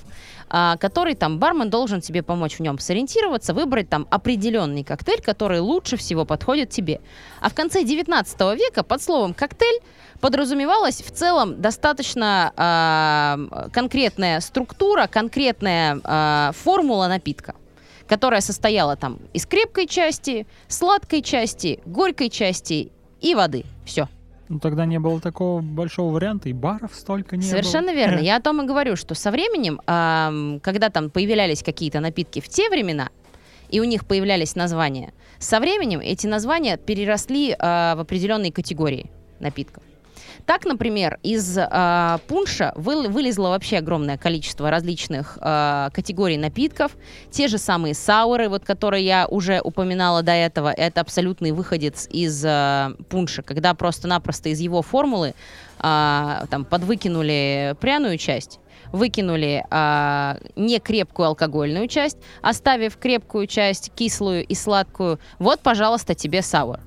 а, 0.50 0.78
который 0.78 1.16
там 1.16 1.40
бармен 1.40 1.70
должен 1.70 2.02
тебе 2.02 2.22
помочь 2.24 2.58
в 2.58 2.60
нем 2.60 2.80
сориентироваться, 2.80 3.54
выбрать 3.54 3.90
там 3.90 4.08
определенный 4.12 4.84
коктейль, 4.84 5.22
который 5.22 5.60
лучше 5.60 5.98
всего 5.98 6.26
подходит 6.26 6.70
тебе. 6.70 7.02
А 7.42 7.50
в 7.50 7.54
конце 7.54 7.84
19 7.84 8.56
века 8.56 8.84
под 8.84 9.02
словом 9.02 9.34
коктейль 9.34 9.82
подразумевалась 10.20 11.02
в 11.02 11.12
целом 11.12 11.62
достаточно 11.62 12.54
а, 12.56 13.70
конкретная 13.74 14.40
структура, 14.40 15.08
конкретная 15.08 16.00
а, 16.04 16.52
формула 16.54 17.08
напитка 17.08 17.56
которая 18.08 18.42
состояла 18.42 18.96
там 18.96 19.18
из 19.34 19.48
крепкой 19.48 19.88
части, 19.88 20.46
сладкой 20.68 21.24
части, 21.24 21.80
горькой 21.86 22.30
части 22.30 22.92
и 23.20 23.34
воды. 23.34 23.66
Все. 23.84 24.08
Ну, 24.48 24.60
тогда 24.60 24.86
не 24.86 25.00
было 25.00 25.20
такого 25.20 25.62
большого 25.62 26.14
варианта, 26.14 26.50
и 26.50 26.54
баров 26.54 26.94
столько 26.94 27.36
не 27.36 27.44
Совершенно 27.44 27.88
было. 27.88 27.96
верно. 27.96 28.20
Я 28.22 28.36
о 28.38 28.42
том 28.42 28.62
и 28.62 28.66
говорю, 28.66 28.96
что 28.96 29.16
со 29.16 29.32
временем, 29.32 29.80
когда 30.62 30.90
там 30.90 31.10
появлялись 31.10 31.64
какие-то 31.64 32.00
напитки 32.00 32.40
в 32.42 32.48
те 32.48 32.70
времена, 32.70 33.10
и 33.70 33.80
у 33.80 33.84
них 33.84 34.06
появлялись 34.06 34.56
названия, 34.56 35.14
со 35.40 35.60
временем 35.60 36.00
эти 36.00 36.28
названия 36.28 36.78
переросли 36.78 37.56
а, 37.58 37.96
в 37.96 38.00
определенные 38.02 38.52
категории 38.52 39.10
напитков. 39.40 39.84
Так, 40.46 40.66
например, 40.66 41.20
из 41.24 41.58
э, 41.58 42.18
пунша 42.28 42.72
вы- 42.76 43.08
вылезло 43.10 43.50
вообще 43.50 43.78
огромное 43.78 44.18
количество 44.18 44.70
различных 44.70 45.40
э, 45.42 45.90
категорий 45.92 46.38
напитков. 46.38 46.96
Те 47.32 47.48
же 47.48 47.58
самые 47.58 47.96
сауры, 47.96 48.48
вот 48.48 48.64
которые 48.64 49.04
я 49.04 49.28
уже 49.28 49.60
упоминала 49.62 50.22
до 50.22 50.34
этого, 50.34 50.72
это 50.72 51.02
абсолютный 51.02 51.52
выходец 51.52 52.08
из 52.12 52.46
э, 52.46 52.94
пунша, 53.10 53.42
когда 53.42 53.74
просто-напросто 53.74 54.50
из 54.50 54.60
его 54.60 54.84
формулы 54.84 55.34
э, 55.80 56.46
там 56.50 56.66
подвыкинули 56.66 57.76
пряную 57.80 58.18
часть 58.18 58.60
выкинули 58.92 59.66
а, 59.72 60.38
некрепкую 60.56 61.28
алкогольную 61.30 61.88
часть, 61.88 62.18
оставив 62.42 62.98
крепкую 62.98 63.46
часть, 63.48 63.92
кислую 63.94 64.46
и 64.46 64.56
сладкую. 64.56 65.20
Вот, 65.38 65.60
пожалуйста, 65.60 66.16
тебе 66.16 66.42
саур. 66.42 66.80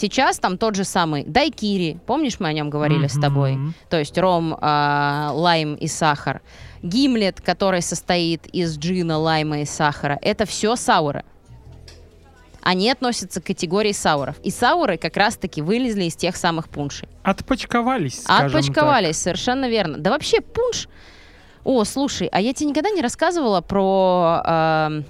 Сейчас 0.00 0.38
там 0.38 0.58
тот 0.58 0.76
же 0.76 0.84
самый 0.84 1.24
дайкири, 1.24 1.98
помнишь, 2.06 2.38
мы 2.38 2.46
о 2.46 2.52
нем 2.52 2.70
говорили 2.70 3.08
с 3.08 3.18
тобой? 3.18 3.58
То 3.90 3.98
есть 3.98 4.16
ром, 4.16 4.56
а, 4.60 5.32
лайм 5.32 5.74
и 5.74 5.88
сахар. 5.88 6.40
Гимлет, 6.84 7.40
который 7.40 7.82
состоит 7.82 8.46
из 8.46 8.78
джина, 8.78 9.18
лайма 9.18 9.62
и 9.62 9.64
сахара. 9.64 10.16
Это 10.22 10.46
все 10.46 10.76
сауры. 10.76 11.24
Они 12.62 12.88
относятся 12.88 13.40
к 13.40 13.46
категории 13.46 13.90
сауров. 13.90 14.36
И 14.44 14.50
сауры 14.50 14.98
как 14.98 15.16
раз-таки 15.16 15.62
вылезли 15.62 16.04
из 16.04 16.14
тех 16.14 16.36
самых 16.36 16.68
пуншей. 16.68 17.08
Отпочковались, 17.24 18.22
Отпочковались, 18.26 19.16
совершенно 19.16 19.68
верно. 19.68 19.98
Да 19.98 20.10
вообще 20.10 20.40
пунш... 20.40 20.86
О, 21.64 21.82
слушай, 21.82 22.28
а 22.30 22.40
я 22.40 22.54
тебе 22.54 22.70
никогда 22.70 22.90
не 22.90 23.02
рассказывала 23.02 23.62
про 23.62 24.42
эм, 24.46 25.04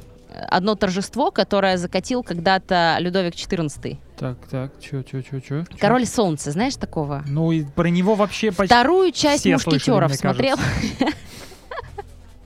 одно 0.48 0.76
торжество, 0.76 1.30
которое 1.30 1.76
закатил 1.76 2.22
когда-то 2.22 2.96
Людовик 3.00 3.34
XIV. 3.34 3.98
Так, 4.18 4.36
так, 4.50 4.72
чё, 4.80 5.02
чё, 5.04 5.22
чё, 5.22 5.38
чё? 5.38 5.64
чё? 5.64 5.78
Король 5.78 6.04
солнца, 6.04 6.50
знаешь 6.50 6.74
такого? 6.74 7.22
Ну 7.28 7.52
и 7.52 7.62
про 7.62 7.88
него 7.88 8.16
вообще 8.16 8.50
почти... 8.50 8.74
Вторую 8.74 9.12
часть 9.12 9.42
все 9.42 9.58
слышали, 9.58 9.74
мушкетеров 9.74 10.10
мне 10.10 10.18
смотрел. 10.18 10.56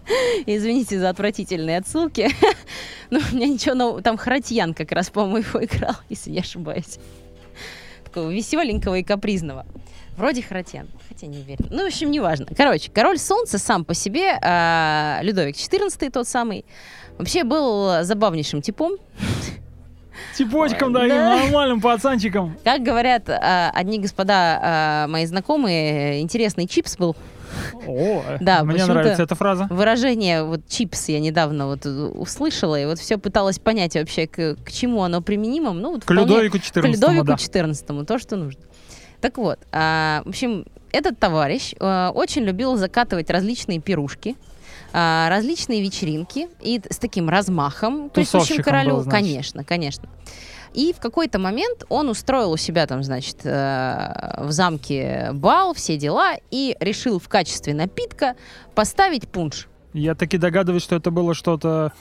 Извините 0.46 0.98
за 0.98 1.08
отвратительные 1.08 1.78
отсылки. 1.78 2.28
Ну, 3.10 3.20
у 3.30 3.36
меня 3.36 3.46
ничего 3.46 3.74
нового. 3.74 4.00
Там 4.00 4.16
Харатьян 4.16 4.72
как 4.72 4.90
раз, 4.90 5.10
по-моему, 5.10 5.46
его 5.46 5.62
играл, 5.62 5.96
если 6.08 6.30
не 6.30 6.38
ошибаюсь. 6.38 6.98
Такого 8.04 8.30
веселенького 8.30 8.94
и 8.94 9.02
капризного. 9.02 9.66
Вроде 10.16 10.40
Харатьян, 10.40 10.88
хотя 11.10 11.26
не 11.26 11.36
уверен. 11.36 11.66
Ну, 11.68 11.82
в 11.84 11.86
общем, 11.88 12.10
неважно. 12.10 12.46
Короче, 12.56 12.90
король 12.90 13.18
солнца 13.18 13.58
сам 13.58 13.84
по 13.84 13.92
себе, 13.92 14.38
а, 14.40 15.20
Людовик 15.22 15.56
XIV 15.56 16.10
тот 16.10 16.26
самый, 16.26 16.64
вообще 17.18 17.44
был 17.44 18.02
забавнейшим 18.02 18.62
типом. 18.62 18.92
Типочком, 20.36 20.92
да, 20.92 21.00
Да. 21.00 21.06
и 21.06 21.42
нормальным 21.44 21.80
пацанчиком. 21.80 22.56
Как 22.64 22.82
говорят 22.82 23.28
а, 23.28 23.70
одни 23.74 23.98
господа 23.98 24.60
а, 24.62 25.06
мои 25.08 25.26
знакомые, 25.26 26.20
интересный 26.20 26.66
чипс 26.66 26.96
был. 26.96 27.16
О, 27.86 28.22
Да, 28.40 28.64
мне 28.64 28.84
нравится 28.84 29.22
эта 29.22 29.34
фраза. 29.34 29.66
Выражение 29.70 30.44
вот 30.44 30.66
чипс 30.68 31.08
я 31.08 31.20
недавно 31.20 31.66
вот 31.66 31.84
э, 31.84 31.90
услышала, 31.90 32.80
и 32.80 32.86
вот 32.86 32.98
все 32.98 33.18
пыталась 33.18 33.58
понять 33.58 33.94
вообще, 33.94 34.26
к, 34.26 34.56
к 34.56 34.72
чему 34.72 35.02
оно 35.02 35.20
применимо. 35.20 35.72
Ну, 35.72 35.92
вот 35.92 36.04
К 36.04 36.10
Людовику 36.12 36.58
к 36.58 36.62
14 36.62 36.94
Людовику 37.00 37.26
да. 37.26 38.04
То, 38.04 38.18
что 38.18 38.36
нужно. 38.36 38.62
Так 39.20 39.38
вот, 39.38 39.58
а, 39.70 40.22
в 40.24 40.30
общем, 40.30 40.64
этот 40.92 41.18
товарищ 41.18 41.74
а, 41.78 42.10
очень 42.10 42.42
любил 42.42 42.76
закатывать 42.76 43.30
различные 43.30 43.80
пирушки, 43.80 44.36
а, 44.92 45.28
различные 45.28 45.82
вечеринки 45.82 46.48
и 46.60 46.80
с 46.88 46.98
таким 46.98 47.28
размахом 47.28 48.10
Тусовщиком 48.10 48.64
королю. 48.64 48.90
был, 48.90 49.02
значит. 49.02 49.20
конечно, 49.20 49.64
конечно. 49.64 50.08
И 50.74 50.94
в 50.96 51.00
какой-то 51.00 51.38
момент 51.38 51.84
он 51.88 52.08
устроил 52.08 52.52
у 52.52 52.56
себя 52.56 52.86
там, 52.86 53.02
значит, 53.02 53.44
э, 53.44 54.34
в 54.38 54.50
замке 54.52 55.30
бал, 55.34 55.74
все 55.74 55.98
дела, 55.98 56.34
и 56.50 56.76
решил 56.80 57.18
в 57.18 57.28
качестве 57.28 57.74
напитка 57.74 58.36
поставить 58.74 59.28
пунш. 59.28 59.68
Я 59.92 60.14
таки 60.14 60.38
догадываюсь, 60.38 60.82
что 60.82 60.96
это 60.96 61.10
было 61.10 61.34
что-то 61.34 61.92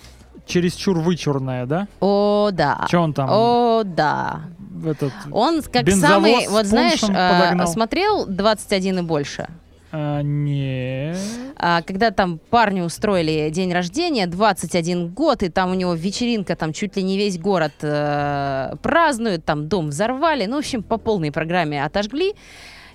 чересчур 0.46 1.00
вычурное, 1.00 1.66
да? 1.66 1.88
О, 2.00 2.50
да. 2.54 2.88
Че 2.90 3.00
он 3.00 3.14
там? 3.14 3.30
О, 3.30 3.84
да. 3.84 4.42
Этот, 4.86 5.12
Он 5.32 5.62
как 5.62 5.90
самый, 5.92 6.48
вот 6.48 6.66
знаешь, 6.66 7.04
э, 7.04 7.08
подогнал. 7.08 7.68
смотрел 7.68 8.26
21 8.26 9.00
и 9.00 9.02
больше. 9.02 9.48
А, 9.92 10.22
не. 10.22 11.14
А, 11.58 11.82
когда 11.82 12.12
там 12.12 12.40
парню 12.50 12.86
устроили 12.86 13.50
день 13.50 13.74
рождения, 13.74 14.26
21 14.28 15.10
год, 15.10 15.44
и 15.44 15.50
там 15.50 15.72
у 15.72 15.74
него 15.74 15.94
вечеринка, 15.94 16.56
там 16.56 16.72
чуть 16.74 16.96
ли 16.96 17.04
не 17.04 17.18
весь 17.18 17.38
город 17.38 17.74
э, 17.82 18.76
празднует, 18.82 19.44
там 19.46 19.68
дом 19.68 19.90
взорвали, 19.90 20.46
ну, 20.46 20.56
в 20.56 20.60
общем, 20.60 20.82
по 20.84 20.98
полной 20.98 21.32
программе 21.32 21.84
отожгли. 21.84 22.34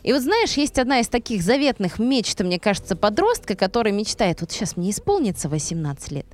И 0.02 0.12
вот 0.12 0.22
знаешь, 0.22 0.52
есть 0.52 0.78
одна 0.78 1.00
из 1.00 1.08
таких 1.08 1.42
заветных 1.42 1.98
мечт, 1.98 2.40
мне 2.40 2.58
кажется, 2.60 2.94
подростка, 2.96 3.56
который 3.56 3.92
мечтает, 3.92 4.40
вот 4.40 4.52
сейчас 4.52 4.76
мне 4.76 4.90
исполнится 4.90 5.48
18 5.48 6.12
лет, 6.12 6.26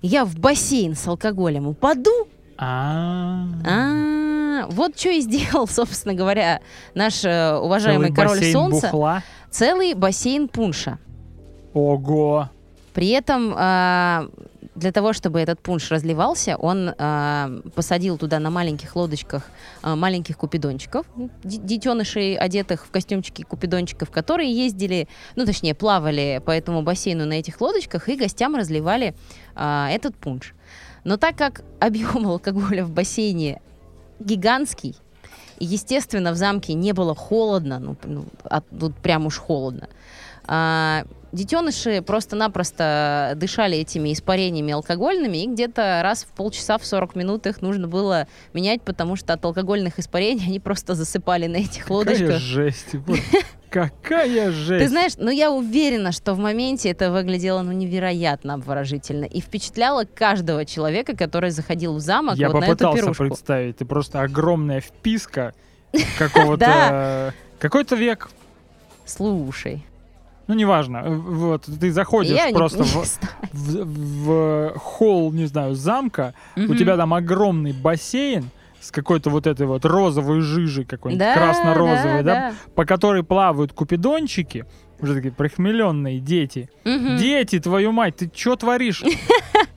я 0.00 0.24
в 0.24 0.36
бассейн 0.38 0.94
с 0.96 1.06
алкоголем 1.06 1.66
упаду, 1.68 2.28
А. 2.56 3.44
а, 3.66 4.66
вот 4.70 4.98
что 4.98 5.10
и 5.10 5.20
сделал, 5.20 5.66
собственно 5.70 6.14
говоря, 6.14 6.60
наш 6.94 7.24
э, 7.24 7.56
уважаемый 7.56 8.08
Целый 8.08 8.16
король 8.16 8.52
солнца. 8.52 8.86
бухла. 8.86 9.22
Целый 9.50 9.94
бассейн 9.94 10.48
пунша. 10.48 10.98
Ого. 11.74 12.48
При 12.94 13.08
этом 13.10 13.54
а, 13.56 14.28
для 14.74 14.92
того, 14.92 15.12
чтобы 15.12 15.40
этот 15.40 15.60
пунш 15.60 15.90
разливался, 15.90 16.56
он 16.56 16.92
а, 16.98 17.50
посадил 17.74 18.18
туда 18.18 18.38
на 18.40 18.50
маленьких 18.50 18.96
лодочках 18.96 19.44
а, 19.82 19.94
маленьких 19.94 20.36
купидончиков, 20.36 21.06
детенышей, 21.44 22.36
одетых 22.36 22.86
в 22.86 22.90
костюмчики 22.90 23.42
купидончиков, 23.42 24.10
которые 24.10 24.52
ездили, 24.52 25.08
ну 25.36 25.46
точнее 25.46 25.74
плавали 25.74 26.42
по 26.44 26.50
этому 26.50 26.82
бассейну 26.82 27.26
на 27.26 27.34
этих 27.34 27.60
лодочках 27.60 28.08
и 28.08 28.16
гостям 28.16 28.56
разливали 28.56 29.14
этот 29.54 30.16
пунш. 30.16 30.54
Но 31.04 31.16
так 31.16 31.36
как 31.36 31.62
объем 31.78 32.26
алкоголя 32.28 32.84
в 32.84 32.90
бассейне 32.90 33.60
гигантский, 34.18 34.96
естественно, 35.60 36.32
в 36.32 36.36
замке 36.36 36.74
не 36.74 36.92
было 36.92 37.14
холодно, 37.14 37.78
ну, 37.78 37.96
ну, 38.04 38.24
от- 38.44 38.64
тут 38.78 38.94
прям 38.96 39.26
уж 39.26 39.38
холодно. 39.38 39.88
А, 40.44 41.04
детеныши 41.32 42.02
просто-напросто 42.02 43.32
дышали 43.36 43.78
этими 43.78 44.12
испарениями 44.12 44.72
алкогольными, 44.72 45.38
и 45.38 45.46
где-то 45.46 46.00
раз 46.02 46.24
в 46.24 46.28
полчаса, 46.28 46.78
в 46.78 46.84
40 46.84 47.14
минут 47.14 47.46
их 47.46 47.62
нужно 47.62 47.88
было 47.88 48.26
менять, 48.52 48.82
потому 48.82 49.16
что 49.16 49.32
от 49.32 49.44
алкогольных 49.44 49.98
испарений 49.98 50.44
они 50.46 50.60
просто 50.60 50.94
засыпали 50.94 51.46
на 51.46 51.56
этих 51.56 51.82
Какая 51.84 51.96
лодочках. 51.96 52.38
жесть. 52.38 52.94
Вот 52.94 53.18
Какая 53.70 54.50
жесть. 54.50 54.84
Ты 54.84 54.88
знаешь, 54.88 55.12
ну 55.16 55.30
я 55.30 55.52
уверена, 55.52 56.10
что 56.10 56.34
в 56.34 56.38
моменте 56.38 56.90
это 56.90 57.12
выглядело 57.12 57.62
ну 57.62 57.70
невероятно 57.70 58.54
обворожительно 58.54 59.26
и 59.26 59.40
впечатляло 59.40 60.04
каждого 60.04 60.64
человека, 60.64 61.16
который 61.16 61.50
заходил 61.50 61.94
в 61.94 62.00
замок 62.00 62.34
Я 62.36 62.48
вот 62.48 62.60
на 62.60 62.64
эту 62.64 62.72
попытался 62.72 63.02
пирушку. 63.02 63.24
представить. 63.26 63.76
Ты 63.76 63.84
просто 63.84 64.22
огромная 64.22 64.80
вписка 64.80 65.54
какого-то... 66.18 67.32
Какой-то 67.60 67.94
век. 67.94 68.30
Слушай, 69.04 69.84
Ну, 70.50 70.56
неважно. 70.56 71.02
Э, 71.04 71.14
Вот, 71.14 71.66
ты 71.66 71.92
заходишь 71.92 72.36
я 72.36 72.52
просто 72.52 72.82
в, 72.82 72.86
знаю. 72.88 73.06
в, 73.52 73.84
в 74.74 74.78
холл, 74.78 75.32
не 75.32 75.46
знаю, 75.46 75.76
замка, 75.76 76.34
у 76.56 76.60
Мгм. 76.60 76.76
тебя 76.76 76.96
там 76.96 77.14
огромный 77.14 77.72
бассейн 77.72 78.50
с 78.80 78.90
какой-то 78.90 79.30
вот 79.30 79.46
этой 79.46 79.66
вот 79.66 79.84
розовой 79.84 80.40
жижей 80.40 80.84
какой-нибудь, 80.84 81.24
Да, 81.24 81.34
красно-розовой, 81.34 82.22
да, 82.24 82.34
да, 82.50 82.52
по 82.74 82.84
которой 82.84 83.22
плавают 83.22 83.72
купидончики, 83.72 84.64
уже 85.00 85.14
такие 85.14 85.32
прихмеленные 85.32 86.18
дети. 86.18 86.68
да. 86.84 86.90
Мгм. 86.90 87.16
Дети, 87.18 87.60
твою 87.60 87.92
мать, 87.92 88.16
ты 88.16 88.30
что 88.34 88.56
творишь? 88.56 89.04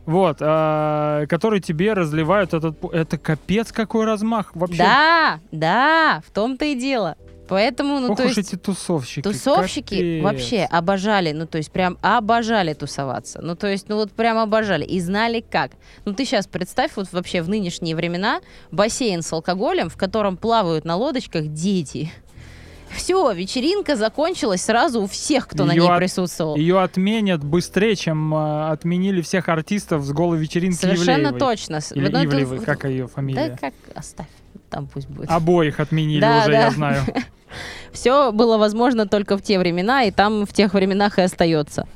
Вот, 0.05 0.39
а, 0.41 1.25
которые 1.27 1.61
тебе 1.61 1.93
разливают 1.93 2.53
этот... 2.53 2.75
Это 2.93 3.17
капец 3.17 3.71
какой 3.71 4.03
размах 4.05 4.51
вообще. 4.53 4.79
Да, 4.79 5.39
да, 5.53 6.21
в 6.27 6.31
том-то 6.31 6.65
и 6.65 6.75
дело. 6.75 7.15
Поэтому, 7.49 7.99
ну, 7.99 8.11
Ох 8.11 8.17
то 8.17 8.23
есть... 8.23 8.37
эти 8.37 8.55
тусовщики. 8.55 9.21
Тусовщики 9.21 9.95
капец. 9.95 10.23
вообще 10.23 10.63
обожали, 10.63 11.31
ну 11.33 11.45
то 11.45 11.57
есть 11.57 11.71
прям 11.71 11.97
обожали 12.01 12.73
тусоваться. 12.73 13.41
Ну 13.41 13.55
то 13.55 13.67
есть, 13.67 13.89
ну 13.89 13.95
вот 13.97 14.11
прям 14.11 14.37
обожали 14.37 14.85
и 14.85 14.99
знали 15.01 15.43
как. 15.47 15.71
Ну 16.05 16.13
ты 16.13 16.25
сейчас 16.25 16.47
представь 16.47 16.91
вот 16.95 17.11
вообще 17.11 17.41
в 17.41 17.49
нынешние 17.49 17.95
времена 17.95 18.39
бассейн 18.71 19.21
с 19.21 19.31
алкоголем, 19.33 19.89
в 19.89 19.97
котором 19.97 20.37
плавают 20.37 20.85
на 20.85 20.95
лодочках 20.95 21.47
дети. 21.47 22.11
Все, 22.95 23.31
вечеринка 23.33 23.95
закончилась 23.95 24.61
сразу 24.61 25.01
у 25.01 25.07
всех, 25.07 25.47
кто 25.47 25.65
на 25.65 25.71
Её 25.71 25.83
ней 25.83 25.89
от- 25.91 25.97
присутствовал. 25.97 26.55
Ее 26.55 26.79
отменят 26.79 27.43
быстрее, 27.43 27.95
чем 27.95 28.33
а, 28.35 28.71
отменили 28.71 29.21
всех 29.21 29.49
артистов 29.49 30.03
с 30.05 30.11
голой 30.11 30.37
вечеринки 30.37 30.75
Совершенно 30.77 31.29
Ивлеевой. 31.29 31.39
точно. 31.39 31.79
Или 31.95 32.07
ну, 32.09 32.19
это 32.19 32.25
Ивлеевой, 32.25 32.57
в- 32.59 32.63
как 32.65 32.85
ее 32.85 33.03
Да 33.03 33.07
фамилия? 33.07 33.57
как, 33.59 33.73
оставь, 33.95 34.27
там 34.73 34.87
пусть 34.87 35.07
будет. 35.07 35.29
Обоих 35.29 35.79
отменили 35.79 36.19
Да, 36.19 36.39
уже, 36.39 36.51
да. 36.51 36.61
я 36.61 36.71
знаю. 36.71 37.01
Все 37.91 38.31
было 38.31 38.57
возможно 38.57 39.07
только 39.07 39.37
в 39.37 39.41
те 39.43 39.59
времена, 39.59 40.03
и 40.03 40.11
там 40.11 40.45
в 40.45 40.53
тех 40.53 40.73
временах 40.73 41.19
и 41.19 41.21
остается. 41.21 41.87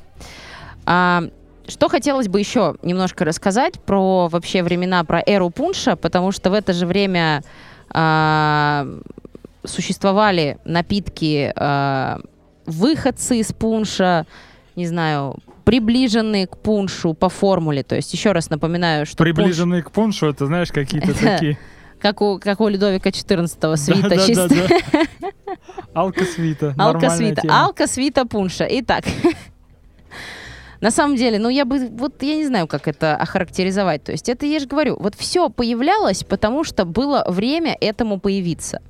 А, 0.86 1.24
что 1.66 1.88
хотелось 1.88 2.28
бы 2.28 2.38
еще 2.38 2.76
немножко 2.82 3.24
рассказать 3.24 3.80
про 3.80 4.28
вообще 4.28 4.62
времена, 4.62 5.02
про 5.02 5.20
эру 5.26 5.50
пунша, 5.50 5.96
потому 5.96 6.30
что 6.30 6.50
в 6.50 6.54
это 6.54 6.72
же 6.72 6.86
время 6.86 7.42
а, 7.90 8.86
существовали 9.64 10.58
напитки 10.64 11.52
э, 11.54 12.18
выходцы 12.64 13.38
из 13.38 13.52
пунша, 13.52 14.26
не 14.76 14.86
знаю, 14.86 15.36
приближенные 15.64 16.46
к 16.46 16.56
пуншу 16.56 17.12
по 17.12 17.28
формуле. 17.28 17.82
То 17.82 17.96
есть, 17.96 18.12
еще 18.14 18.32
раз 18.32 18.48
напоминаю, 18.48 19.04
что 19.04 19.22
Приближенные 19.22 19.82
к 19.82 19.90
пуншу, 19.90 20.26
это 20.26 20.46
знаешь, 20.46 20.72
какие-то 20.72 21.12
такие... 21.18 21.58
Как 22.00 22.20
у, 22.22 22.38
как 22.38 22.60
у 22.60 22.68
Людовика 22.68 23.10
XIV 23.10 23.76
свита 23.76 24.08
Да-да-да-да. 24.08 24.26
чисто. 24.26 24.78
Алка-свита. 25.94 26.74
Алка 26.78 27.00
нормальная 27.00 27.16
свита. 27.16 27.40
тема. 27.42 27.64
Алка 27.64 27.86
свита 27.86 28.24
пунша. 28.24 28.66
Итак. 28.70 29.04
На 30.80 30.92
самом 30.92 31.16
деле, 31.16 31.40
ну 31.40 31.48
я 31.48 31.64
бы, 31.64 31.88
вот 31.88 32.22
я 32.22 32.36
не 32.36 32.46
знаю, 32.46 32.68
как 32.68 32.86
это 32.86 33.16
охарактеризовать. 33.16 34.04
То 34.04 34.12
есть 34.12 34.28
это, 34.28 34.46
я 34.46 34.60
же 34.60 34.66
говорю, 34.66 34.96
вот 35.00 35.16
все 35.16 35.48
появлялось, 35.48 36.22
потому 36.22 36.62
что 36.62 36.84
было 36.84 37.24
время 37.26 37.76
этому 37.80 38.20
появиться. 38.20 38.80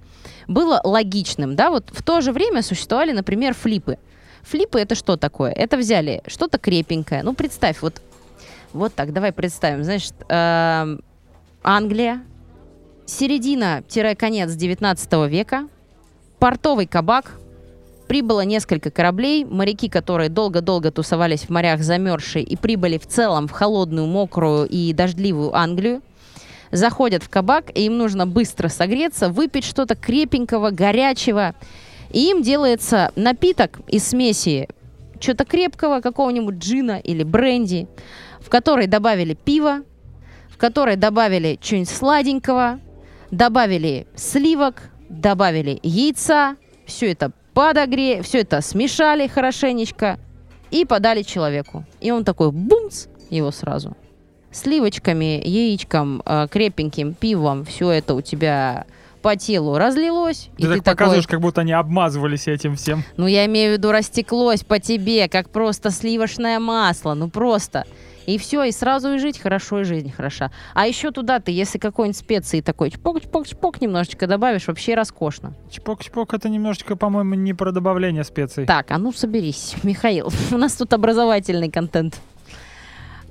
Было 0.48 0.80
логичным, 0.84 1.56
да, 1.56 1.70
вот 1.70 1.90
в 1.90 2.02
то 2.02 2.20
же 2.20 2.32
время 2.32 2.62
существовали, 2.62 3.12
например, 3.12 3.54
флипы. 3.54 3.98
Флипы 4.42 4.80
это 4.80 4.94
что 4.94 5.16
такое? 5.16 5.52
Это 5.52 5.76
взяли 5.76 6.22
что-то 6.26 6.58
крепенькое. 6.58 7.22
Ну 7.22 7.34
представь, 7.34 7.80
вот, 7.80 8.00
вот 8.72 8.94
так, 8.94 9.12
давай 9.12 9.32
представим, 9.32 9.84
значит, 9.84 10.14
эм, 10.28 11.00
Англия, 11.62 12.22
середина-конец 13.08 14.52
19 14.52 15.12
века, 15.30 15.68
портовый 16.38 16.86
кабак, 16.86 17.40
прибыло 18.06 18.42
несколько 18.42 18.90
кораблей, 18.90 19.44
моряки, 19.44 19.88
которые 19.88 20.28
долго-долго 20.28 20.92
тусовались 20.92 21.42
в 21.42 21.50
морях 21.50 21.82
замерзшие 21.82 22.44
и 22.44 22.56
прибыли 22.56 22.98
в 22.98 23.06
целом 23.06 23.48
в 23.48 23.52
холодную, 23.52 24.06
мокрую 24.06 24.66
и 24.68 24.92
дождливую 24.92 25.56
Англию, 25.56 26.02
заходят 26.70 27.22
в 27.22 27.30
кабак, 27.30 27.70
и 27.74 27.86
им 27.86 27.96
нужно 27.96 28.26
быстро 28.26 28.68
согреться, 28.68 29.30
выпить 29.30 29.64
что-то 29.64 29.96
крепенького, 29.96 30.70
горячего. 30.70 31.54
И 32.10 32.30
им 32.30 32.42
делается 32.42 33.10
напиток 33.16 33.80
из 33.88 34.06
смеси 34.06 34.68
что-то 35.18 35.46
крепкого, 35.46 36.00
какого-нибудь 36.00 36.56
джина 36.56 36.98
или 36.98 37.22
бренди, 37.22 37.88
в 38.40 38.50
который 38.50 38.86
добавили 38.86 39.34
пиво, 39.34 39.80
в 40.50 40.58
который 40.58 40.96
добавили 40.96 41.58
что-нибудь 41.60 41.88
сладенького, 41.88 42.80
добавили 43.30 44.06
сливок, 44.14 44.90
добавили 45.08 45.78
яйца, 45.82 46.56
все 46.86 47.12
это 47.12 47.32
подогре, 47.54 48.22
все 48.22 48.40
это 48.40 48.60
смешали 48.60 49.26
хорошенечко 49.26 50.18
и 50.70 50.84
подали 50.84 51.22
человеку. 51.22 51.84
И 52.00 52.10
он 52.10 52.24
такой 52.24 52.52
бумц, 52.52 53.06
его 53.30 53.50
сразу. 53.50 53.96
Сливочками, 54.50 55.42
яичком, 55.44 56.22
э, 56.24 56.46
крепеньким 56.50 57.14
пивом, 57.14 57.64
все 57.64 57.90
это 57.90 58.14
у 58.14 58.22
тебя 58.22 58.86
по 59.20 59.36
телу 59.36 59.76
разлилось. 59.76 60.48
и 60.56 60.62
Ты 60.62 60.68
так 60.68 60.78
ты 60.78 60.82
такой, 60.82 60.94
показываешь, 60.94 61.26
как 61.26 61.40
будто 61.40 61.60
они 61.60 61.72
обмазывались 61.72 62.48
этим 62.48 62.76
всем. 62.76 63.02
ну, 63.16 63.26
я 63.26 63.44
имею 63.46 63.74
в 63.74 63.78
виду, 63.78 63.90
растеклось 63.90 64.62
по 64.62 64.78
тебе, 64.78 65.28
как 65.28 65.50
просто 65.50 65.90
сливочное 65.90 66.58
масло, 66.60 67.14
ну 67.14 67.28
просто. 67.28 67.84
И 68.28 68.36
все, 68.36 68.62
и 68.64 68.72
сразу 68.72 69.14
и 69.14 69.18
жить 69.18 69.38
хорошо, 69.38 69.80
и 69.80 69.84
жизнь 69.84 70.12
хороша. 70.12 70.50
А 70.74 70.86
еще 70.86 71.12
туда 71.12 71.40
ты, 71.40 71.50
если 71.50 71.78
какой-нибудь 71.78 72.18
специи 72.18 72.60
такой 72.60 72.90
чпок-чпок-чпок 72.90 73.80
немножечко 73.80 74.26
добавишь, 74.26 74.66
вообще 74.66 74.94
роскошно. 74.94 75.54
Чпок-чпок 75.70 76.34
это 76.34 76.50
немножечко, 76.50 76.94
по-моему, 76.94 77.36
не 77.36 77.54
про 77.54 77.72
добавление 77.72 78.24
специй. 78.24 78.66
Так, 78.66 78.90
а 78.90 78.98
ну 78.98 79.12
соберись, 79.12 79.76
Михаил. 79.82 80.30
У 80.52 80.58
нас 80.58 80.74
тут 80.74 80.92
образовательный 80.92 81.70
контент. 81.70 82.20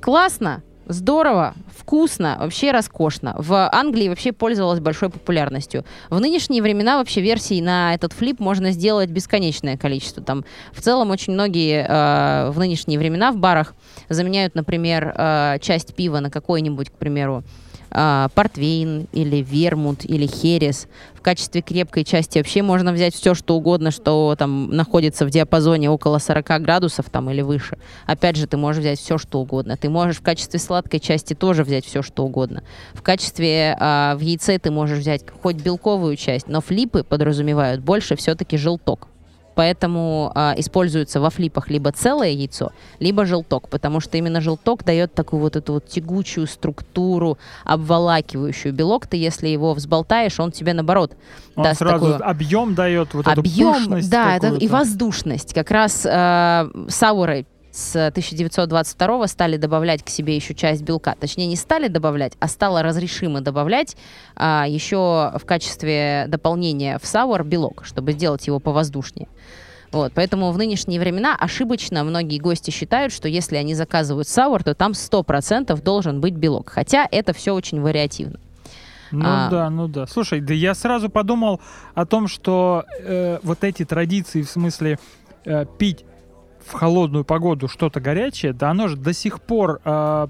Классно, 0.01 0.63
здорово, 0.87 1.53
вкусно, 1.75 2.37
вообще 2.39 2.71
роскошно. 2.71 3.35
В 3.37 3.69
Англии 3.71 4.09
вообще 4.09 4.31
пользовалась 4.31 4.79
большой 4.79 5.09
популярностью. 5.09 5.85
В 6.09 6.19
нынешние 6.19 6.61
времена 6.61 6.97
вообще 6.97 7.21
версий 7.21 7.61
на 7.61 7.93
этот 7.93 8.13
флип 8.13 8.39
можно 8.39 8.71
сделать 8.71 9.09
бесконечное 9.09 9.77
количество. 9.77 10.23
Там 10.23 10.45
в 10.71 10.81
целом 10.81 11.11
очень 11.11 11.33
многие 11.33 11.85
э, 11.87 12.49
в 12.51 12.59
нынешние 12.59 12.99
времена 12.99 13.31
в 13.31 13.37
барах 13.37 13.75
заменяют, 14.09 14.55
например, 14.55 15.13
э, 15.15 15.57
часть 15.61 15.95
пива 15.95 16.19
на 16.19 16.29
какой-нибудь, 16.29 16.89
к 16.89 16.93
примеру, 16.93 17.43
э, 17.91 18.27
портвейн 18.33 19.07
или 19.11 19.37
вермут 19.41 20.05
или 20.05 20.27
херес. 20.27 20.87
В 21.13 21.21
качестве 21.21 21.61
крепкой 21.61 22.03
части 22.03 22.37
вообще 22.37 22.61
можно 22.61 22.93
взять 22.93 23.13
все, 23.13 23.33
что 23.33 23.55
угодно, 23.55 23.91
что 23.91 24.35
там 24.37 24.69
находится 24.69 25.25
в 25.25 25.29
диапазоне 25.29 25.89
около 25.89 26.19
40 26.19 26.61
градусов 26.61 27.09
там 27.09 27.29
или 27.29 27.41
выше. 27.41 27.77
Опять 28.05 28.37
же, 28.37 28.47
ты 28.47 28.57
можешь 28.57 28.81
взять 28.81 28.99
все, 28.99 29.17
что 29.17 29.39
угодно. 29.39 29.77
Ты 29.77 29.89
можешь 29.89 30.17
в 30.17 30.21
качестве 30.21 30.59
сладкой 30.59 30.99
части 30.99 31.33
тоже 31.33 31.63
взять 31.63 31.85
все, 31.85 32.01
что 32.01 32.23
угодно. 32.23 32.63
В 32.93 33.01
качестве 33.01 33.77
э, 33.79 34.15
в 34.15 34.19
яйце 34.21 34.57
ты 34.59 34.71
можешь 34.71 34.99
взять 34.99 35.23
хоть 35.41 35.57
белковую 35.57 36.15
часть, 36.15 36.47
но 36.47 36.61
флипы 36.61 37.03
подразумевают 37.03 37.81
больше 37.81 38.15
все-таки 38.15 38.57
желток. 38.57 39.07
Поэтому 39.57 40.31
а, 40.35 40.53
используется 40.55 41.19
во 41.19 41.31
флипах 41.31 41.71
либо 41.71 41.91
целое 41.91 42.29
яйцо, 42.29 42.71
либо 42.99 43.25
желток, 43.25 43.69
потому 43.69 43.99
что 43.99 44.15
именно 44.15 44.39
желток 44.39 44.83
дает 44.83 45.15
такую 45.15 45.39
вот 45.39 45.55
эту 45.55 45.73
вот 45.73 45.87
тягучую 45.87 46.45
структуру, 46.45 47.39
обволакивающую. 47.63 48.71
Белок 48.71 49.07
ты, 49.07 49.17
если 49.17 49.47
его 49.47 49.73
взболтаешь, 49.73 50.39
он 50.39 50.51
тебе 50.51 50.75
наоборот 50.75 51.13
Он 51.55 51.63
даст 51.63 51.79
сразу 51.79 51.93
такую 51.93 52.29
объем 52.29 52.75
дает, 52.75 53.15
вот 53.15 53.27
эту 53.27 53.39
объем, 53.39 53.73
пышность 53.73 54.11
да, 54.11 54.35
это 54.35 54.53
и 54.53 54.67
воздушность. 54.67 55.55
Как 55.55 55.71
раз 55.71 56.05
э, 56.05 56.69
сауры 56.89 57.47
с 57.71 58.07
1922 58.07 59.27
стали 59.27 59.57
добавлять 59.57 60.03
к 60.03 60.09
себе 60.09 60.35
еще 60.35 60.53
часть 60.53 60.81
белка. 60.81 61.15
Точнее, 61.19 61.47
не 61.47 61.55
стали 61.55 61.87
добавлять, 61.87 62.33
а 62.39 62.47
стало 62.47 62.81
разрешимо 62.81 63.41
добавлять 63.41 63.95
а, 64.35 64.65
еще 64.67 65.31
в 65.35 65.45
качестве 65.45 66.25
дополнения 66.27 66.99
в 67.01 67.05
саур 67.05 67.43
белок, 67.43 67.83
чтобы 67.85 68.13
сделать 68.13 68.47
его 68.47 68.59
повоздушнее. 68.59 69.27
Вот, 69.91 70.11
поэтому 70.13 70.51
в 70.51 70.57
нынешние 70.57 70.99
времена 70.99 71.35
ошибочно 71.39 72.03
многие 72.03 72.39
гости 72.39 72.71
считают, 72.71 73.13
что 73.13 73.27
если 73.27 73.55
они 73.55 73.73
заказывают 73.73 74.27
саур, 74.27 74.63
то 74.63 74.75
там 74.75 74.91
100% 74.91 75.81
должен 75.81 76.19
быть 76.19 76.33
белок. 76.33 76.69
Хотя 76.69 77.07
это 77.09 77.33
все 77.33 77.53
очень 77.53 77.81
вариативно. 77.81 78.39
Ну 79.11 79.23
А. 79.25 79.49
да, 79.49 79.69
ну 79.69 79.87
да. 79.87 80.05
Слушай, 80.05 80.41
да 80.41 80.53
я 80.53 80.75
сразу 80.75 81.09
подумал 81.09 81.61
о 81.95 82.05
том, 82.05 82.27
что 82.27 82.83
э, 82.99 83.39
вот 83.43 83.63
эти 83.63 83.85
традиции, 83.85 84.41
в 84.41 84.49
смысле 84.49 84.99
э, 85.45 85.65
пить 85.77 86.03
в 86.67 86.73
холодную 86.73 87.23
погоду 87.23 87.67
что-то 87.67 87.99
горячее, 87.99 88.53
да 88.53 88.71
оно 88.71 88.87
же 88.87 88.97
до 88.97 89.13
сих 89.13 89.41
пор 89.41 89.79
э, 89.83 90.27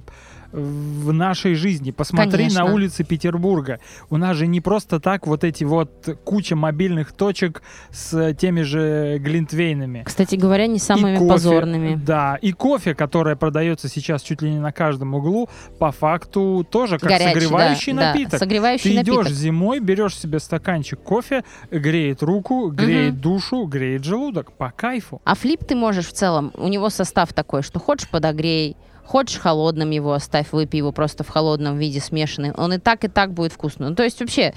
в 0.51 1.11
нашей 1.11 1.55
жизни. 1.55 1.91
Посмотри 1.91 2.31
Конечно. 2.37 2.65
на 2.65 2.73
улицы 2.73 3.03
Петербурга. 3.03 3.79
У 4.09 4.17
нас 4.17 4.37
же 4.37 4.47
не 4.47 4.61
просто 4.61 4.99
так 4.99 5.27
вот 5.27 5.43
эти 5.43 5.63
вот 5.63 6.17
куча 6.23 6.55
мобильных 6.55 7.11
точек 7.11 7.61
с 7.91 8.33
теми 8.35 8.61
же 8.61 9.17
глинтвейнами. 9.19 10.03
Кстати 10.05 10.35
говоря, 10.35 10.67
не 10.67 10.79
самыми 10.79 11.15
И 11.15 11.17
кофе, 11.17 11.31
позорными. 11.31 11.95
Да, 11.95 12.37
и 12.41 12.51
кофе, 12.51 12.95
которое 12.95 13.35
продается 13.35 13.89
сейчас 13.89 14.21
чуть 14.21 14.41
ли 14.41 14.51
не 14.51 14.59
на 14.59 14.71
каждом 14.71 15.13
углу, 15.15 15.49
по 15.79 15.91
факту 15.91 16.65
тоже 16.69 16.97
как 16.99 17.09
Горячий, 17.09 17.33
согревающий 17.33 17.93
да, 17.93 17.99
да, 17.99 18.07
напиток. 18.13 18.39
согревающий 18.39 18.89
Ты 18.91 18.95
напиток. 18.97 19.25
идешь 19.25 19.33
зимой, 19.35 19.79
берешь 19.79 20.17
себе 20.17 20.39
стаканчик 20.39 20.99
кофе, 20.99 21.43
греет 21.71 22.23
руку, 22.23 22.69
греет 22.69 23.19
душу, 23.19 23.65
греет 23.65 24.03
желудок. 24.03 24.51
По 24.53 24.71
кайфу. 24.71 25.21
А 25.23 25.35
флип 25.35 25.63
ты 25.65 25.75
можешь 25.75 26.07
в 26.07 26.13
целом, 26.13 26.51
у 26.55 26.67
него 26.67 26.89
состав 26.89 27.33
такой, 27.33 27.61
что 27.63 27.79
хочешь 27.79 28.09
подогрей, 28.09 28.75
хочешь 29.07 29.39
холодным 29.39 29.91
его 29.91 30.13
оставь, 30.13 30.51
выпей 30.51 30.79
его 30.79 30.91
просто 30.91 31.23
в 31.23 31.29
холодном 31.29 31.77
виде 31.77 32.01
смешанный. 32.01 32.51
Он 32.51 32.73
и 32.73 32.77
так, 32.77 33.05
и 33.05 33.07
так 33.07 33.33
будет 33.33 33.53
вкусный. 33.53 33.89
Ну, 33.89 33.95
то 33.95 34.03
есть 34.03 34.19
вообще, 34.19 34.53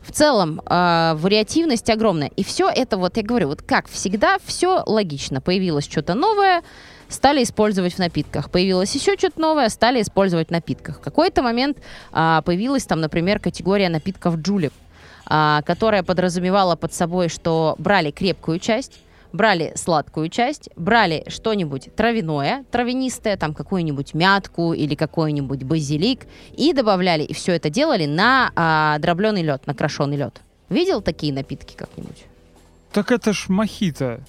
в 0.00 0.12
целом, 0.12 0.60
э, 0.64 1.14
вариативность 1.16 1.90
огромная. 1.90 2.30
И 2.36 2.44
все 2.44 2.70
это, 2.70 2.96
вот 2.96 3.16
я 3.16 3.22
говорю, 3.24 3.48
вот 3.48 3.62
как 3.62 3.88
всегда, 3.88 4.38
все 4.44 4.84
логично. 4.86 5.40
Появилось 5.40 5.84
что-то 5.84 6.14
новое, 6.14 6.62
стали 7.08 7.42
использовать 7.42 7.94
в 7.94 7.98
напитках. 7.98 8.50
Появилось 8.50 8.94
еще 8.94 9.16
что-то 9.18 9.40
новое, 9.40 9.68
стали 9.68 10.00
использовать 10.00 10.48
в 10.48 10.52
напитках. 10.52 10.98
В 10.98 11.00
какой-то 11.00 11.42
момент 11.42 11.78
а, 12.12 12.42
появилась 12.42 12.86
там, 12.86 13.00
например, 13.00 13.40
категория 13.40 13.88
напитков 13.88 14.36
джулип, 14.36 14.72
а, 15.26 15.62
которая 15.62 16.04
подразумевала 16.04 16.76
под 16.76 16.94
собой, 16.94 17.28
что 17.28 17.74
брали 17.78 18.12
крепкую 18.12 18.60
часть, 18.60 19.00
брали 19.32 19.72
сладкую 19.76 20.28
часть, 20.28 20.70
брали 20.76 21.24
что-нибудь 21.28 21.94
травяное, 21.94 22.64
травянистое, 22.70 23.36
там 23.36 23.54
какую-нибудь 23.54 24.14
мятку 24.14 24.72
или 24.72 24.94
какой-нибудь 24.94 25.62
базилик, 25.64 26.26
и 26.56 26.72
добавляли, 26.72 27.22
и 27.22 27.34
все 27.34 27.52
это 27.54 27.70
делали 27.70 28.06
на 28.06 28.50
а, 28.56 28.98
дробленый 28.98 29.42
лед, 29.42 29.66
на 29.66 29.74
крошеный 29.74 30.16
лед. 30.16 30.40
Видел 30.68 31.00
такие 31.02 31.32
напитки 31.32 31.74
как-нибудь? 31.76 32.24
Так 32.92 33.12
это 33.12 33.32
ж 33.32 33.46
мохито. 33.48 34.20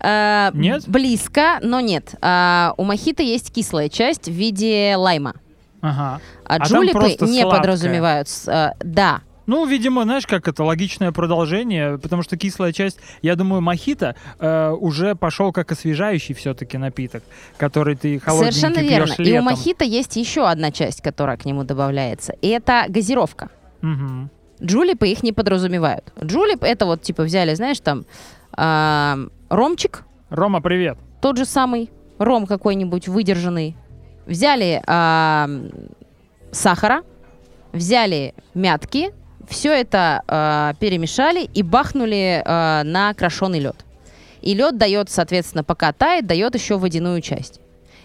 Э, 0.00 0.50
Нет? 0.52 0.84
Близко, 0.86 1.58
но 1.62 1.80
нет. 1.80 2.14
А, 2.20 2.74
у 2.76 2.84
мохито 2.84 3.22
есть 3.22 3.52
кислая 3.52 3.88
часть 3.88 4.26
в 4.28 4.32
виде 4.32 4.94
лайма. 4.96 5.34
Ага. 5.80 6.20
А, 6.44 6.56
А 6.56 6.58
джулипы 6.58 7.16
не 7.24 7.40
сладкое. 7.40 7.50
подразумевают. 7.50 8.28
э, 8.46 8.70
да, 8.80 9.20
Ну, 9.46 9.64
видимо, 9.66 10.02
знаешь, 10.02 10.26
как 10.26 10.48
это 10.48 10.64
логичное 10.64 11.12
продолжение, 11.12 11.98
потому 11.98 12.22
что 12.22 12.36
кислая 12.36 12.72
часть, 12.72 12.98
я 13.22 13.36
думаю, 13.36 13.62
мохито 13.62 14.16
э, 14.38 14.70
уже 14.70 15.14
пошел 15.14 15.52
как 15.52 15.70
освежающий 15.72 16.34
все-таки 16.34 16.78
напиток, 16.78 17.22
который 17.56 17.96
ты 17.96 18.18
холодненький 18.18 18.60
совершенно 18.60 18.82
верно. 18.86 19.06
пьешь 19.06 19.18
И 19.18 19.22
у 19.22 19.24
летом. 19.34 19.44
мохито 19.44 19.84
есть 19.84 20.16
еще 20.16 20.48
одна 20.48 20.70
часть, 20.72 21.00
которая 21.00 21.36
к 21.36 21.44
нему 21.44 21.64
добавляется. 21.64 22.32
И 22.42 22.48
это 22.48 22.86
газировка. 22.88 23.50
Мгм. 23.82 24.30
Джулипы 24.62 25.08
их 25.08 25.22
не 25.22 25.32
подразумевают. 25.32 26.12
Джулип 26.22 26.62
это 26.62 26.86
вот 26.86 27.02
типа 27.02 27.22
взяли, 27.22 27.54
знаешь, 27.54 27.78
там 27.80 28.04
а, 28.52 29.18
ромчик, 29.50 30.02
Рома, 30.30 30.60
привет. 30.60 30.98
тот 31.20 31.36
же 31.36 31.44
самый 31.44 31.90
ром 32.18 32.46
какой-нибудь 32.46 33.06
выдержанный. 33.06 33.76
Взяли 34.26 34.82
а, 34.86 35.48
сахара, 36.50 37.02
взяли 37.72 38.34
мятки, 38.54 39.12
все 39.48 39.72
это 39.72 40.22
а, 40.26 40.74
перемешали 40.80 41.48
и 41.54 41.62
бахнули 41.62 42.42
а, 42.44 42.82
на 42.84 43.14
крашеный 43.14 43.60
лед. 43.60 43.76
И 44.42 44.54
лед 44.54 44.76
дает, 44.78 45.10
соответственно, 45.10 45.64
пока 45.64 45.92
тает, 45.92 46.26
дает 46.26 46.54
еще 46.54 46.78
водяную 46.78 47.20
часть. 47.20 47.60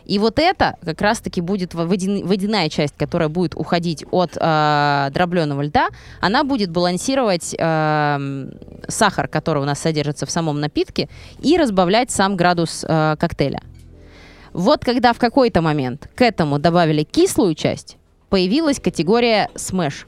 И 0.06 0.20
вот 0.20 0.40
это 0.40 0.78
как 0.84 1.00
раз-таки 1.02 1.42
будет 1.42 1.74
во- 1.74 1.86
водян- 1.86 2.26
водяная 2.26 2.70
часть, 2.70 2.96
которая 2.98 3.30
будет 3.30 3.56
уходить 3.56 4.04
от 4.12 4.36
э, 4.36 5.10
дробленого 5.14 5.62
льда, 5.62 5.90
она 6.20 6.44
будет 6.44 6.72
балансировать 6.72 7.56
э, 7.58 8.50
сахар, 8.88 9.28
который 9.28 9.62
у 9.62 9.66
нас 9.66 9.80
содержится 9.80 10.26
в 10.26 10.32
самом 10.32 10.60
напитке, 10.60 11.08
и 11.42 11.56
разбавлять 11.58 12.12
сам 12.12 12.36
градус 12.36 12.84
э, 12.88 13.16
коктейля. 13.20 13.62
Вот 14.54 14.84
когда 14.84 15.14
в 15.14 15.20
какой-то 15.20 15.62
момент 15.62 16.10
к 16.16 16.22
этому 16.22 16.60
добавили 16.60 17.04
кислую 17.04 17.56
часть, 17.56 17.98
появилась 18.30 18.80
категория 18.80 19.50
смеш. 19.56 20.08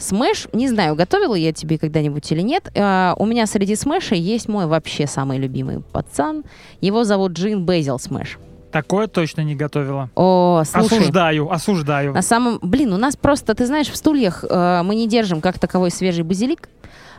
Смеш, 0.00 0.48
не 0.52 0.66
знаю, 0.68 0.94
готовила 0.94 1.34
я 1.34 1.52
тебе 1.52 1.78
когда-нибудь 1.78 2.32
или 2.32 2.40
нет. 2.40 2.70
э, 2.74 3.14
у 3.18 3.26
меня 3.26 3.46
среди 3.46 3.76
смешей 3.76 4.18
есть 4.18 4.48
мой 4.48 4.66
вообще 4.66 5.06
самый 5.06 5.38
любимый 5.38 5.80
пацан. 5.80 6.42
Его 6.80 7.04
зовут 7.04 7.32
Джин 7.32 7.66
Бейзил 7.66 7.98
Смеш. 7.98 8.38
Такое 8.72 9.08
точно 9.08 9.42
не 9.42 9.54
готовила. 9.54 10.10
О, 10.14 10.62
слушай. 10.64 10.98
Осуждаю, 10.98 11.50
осуждаю. 11.50 12.14
На 12.14 12.22
самом... 12.22 12.58
Блин, 12.62 12.92
у 12.92 12.96
нас 12.96 13.16
просто, 13.16 13.54
ты 13.54 13.66
знаешь, 13.66 13.88
в 13.88 13.96
стульях 13.96 14.44
э, 14.48 14.82
мы 14.84 14.94
не 14.94 15.06
держим 15.06 15.40
как 15.40 15.58
таковой 15.58 15.90
свежий 15.90 16.24
базилик, 16.24 16.68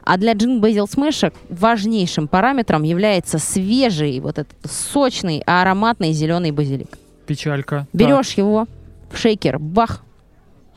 а 0.03 0.17
для 0.17 0.33
джин 0.33 0.59
базил 0.61 0.87
смеша 0.87 1.31
важнейшим 1.49 2.27
параметром 2.27 2.83
является 2.83 3.37
свежий, 3.37 4.19
вот 4.21 4.39
этот 4.39 4.55
сочный, 4.63 5.43
ароматный 5.45 6.13
зеленый 6.13 6.51
базилик. 6.51 6.97
Печалька. 7.27 7.85
Берешь 7.93 8.31
его 8.33 8.65
в 9.11 9.17
шейкер, 9.17 9.59
бах, 9.59 10.01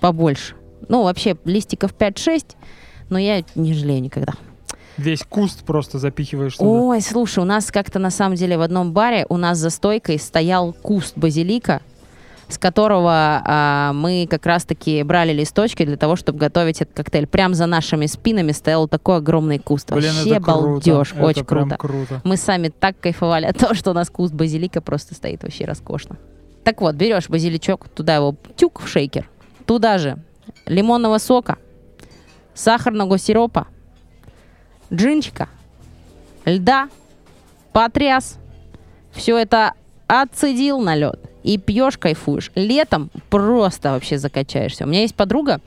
побольше. 0.01 0.55
Ну, 0.89 1.03
вообще, 1.03 1.37
листиков 1.45 1.95
5-6, 1.95 2.57
но 3.11 3.19
я 3.19 3.43
не 3.55 3.75
жалею 3.75 4.03
никогда. 4.03 4.35
Весь 4.97 5.25
куст 5.29 5.65
просто 5.65 5.99
запихиваешь 5.99 6.57
туда. 6.57 6.69
Ой, 6.69 7.01
слушай, 7.01 7.41
у 7.41 7.45
нас 7.45 7.71
как-то 7.73 7.99
на 7.99 8.11
самом 8.11 8.37
деле 8.37 8.57
в 8.57 8.61
одном 8.61 8.93
баре 8.93 9.27
у 9.29 9.37
нас 9.37 9.59
за 9.59 9.71
стойкой 9.71 10.19
стоял 10.19 10.73
куст 10.73 11.17
базилика, 11.17 11.81
с 12.49 12.59
которого 12.59 13.43
а, 13.45 13.93
мы 13.95 14.29
как 14.31 14.47
раз-таки 14.47 15.03
брали 15.03 15.33
листочки 15.33 15.85
для 15.85 15.97
того, 15.97 16.15
чтобы 16.15 16.39
готовить 16.39 16.81
этот 16.83 16.95
коктейль. 16.95 17.27
Прям 17.27 17.55
за 17.55 17.67
нашими 17.67 18.07
спинами 18.07 18.53
стоял 18.53 18.87
такой 18.87 19.17
огромный 19.17 19.59
куст. 19.59 19.91
Блин, 19.91 20.13
Вообще 20.15 20.35
круто. 20.37 20.41
балдеж, 20.53 21.13
Это 21.13 21.25
очень 21.25 21.45
круто. 21.45 21.77
круто. 21.77 22.21
Мы 22.23 22.37
сами 22.37 22.69
так 22.69 23.01
кайфовали 23.01 23.47
от 23.47 23.57
того, 23.59 23.75
что 23.75 23.91
у 23.91 23.95
нас 23.95 24.11
куст 24.11 24.33
базилика 24.33 24.81
просто 24.81 25.15
стоит 25.15 25.43
вообще 25.43 25.65
роскошно. 25.65 26.19
Так 26.63 26.81
вот, 26.81 26.95
берешь 26.95 27.29
базиличок, 27.29 27.89
туда 27.89 28.15
его 28.17 28.37
тюк 28.57 28.81
в 28.81 28.87
шейкер, 28.89 29.29
туда 29.67 29.99
же 29.99 30.19
лимонного 30.67 31.19
сока, 31.19 31.59
сахарного 32.55 33.19
сиропа, 33.19 33.67
джинчика, 34.93 35.49
льда, 36.45 36.89
потряс. 37.73 38.39
Все 39.13 39.39
это 39.39 39.75
отцедил 40.07 40.81
на 40.81 40.95
лед 40.95 41.21
и 41.43 41.59
пьешь, 41.59 41.99
кайфуешь. 41.99 42.51
Летом 42.55 43.11
просто 43.31 43.93
вообще 43.93 44.19
закачаешься. 44.19 44.85
У 44.85 44.89
меня 44.89 45.03
есть 45.03 45.15
подруга, 45.15 45.61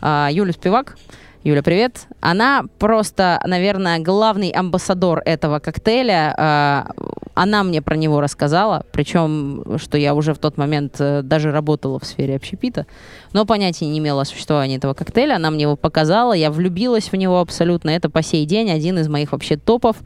а, 0.00 0.28
Юля 0.30 0.52
Спивак. 0.52 0.96
Юля, 1.44 1.60
привет. 1.64 2.06
Она 2.20 2.62
просто, 2.78 3.42
наверное, 3.44 3.98
главный 3.98 4.50
амбассадор 4.50 5.22
этого 5.24 5.58
коктейля. 5.58 6.32
А, 6.38 6.90
Она 7.34 7.64
мне 7.64 7.82
про 7.82 7.96
него 7.96 8.20
рассказала, 8.20 8.86
причем, 8.92 9.64
что 9.78 9.98
я 9.98 10.14
уже 10.14 10.34
в 10.34 10.38
тот 10.38 10.56
момент 10.56 10.96
э, 11.00 11.22
даже 11.22 11.50
работала 11.50 11.98
в 11.98 12.04
сфере 12.04 12.36
общепита, 12.36 12.86
но 13.32 13.44
понятия 13.44 13.86
не 13.86 13.98
имела 13.98 14.22
о 14.22 14.24
существовании 14.24 14.76
этого 14.76 14.94
коктейля. 14.94 15.34
Она 15.34 15.50
мне 15.50 15.62
его 15.62 15.74
показала, 15.74 16.32
я 16.32 16.52
влюбилась 16.52 17.10
в 17.10 17.16
него 17.16 17.40
абсолютно. 17.40 17.90
Это 17.90 18.08
по 18.08 18.22
сей 18.22 18.46
день 18.46 18.70
один 18.70 19.00
из 19.00 19.08
моих 19.08 19.32
вообще 19.32 19.56
топов, 19.56 19.96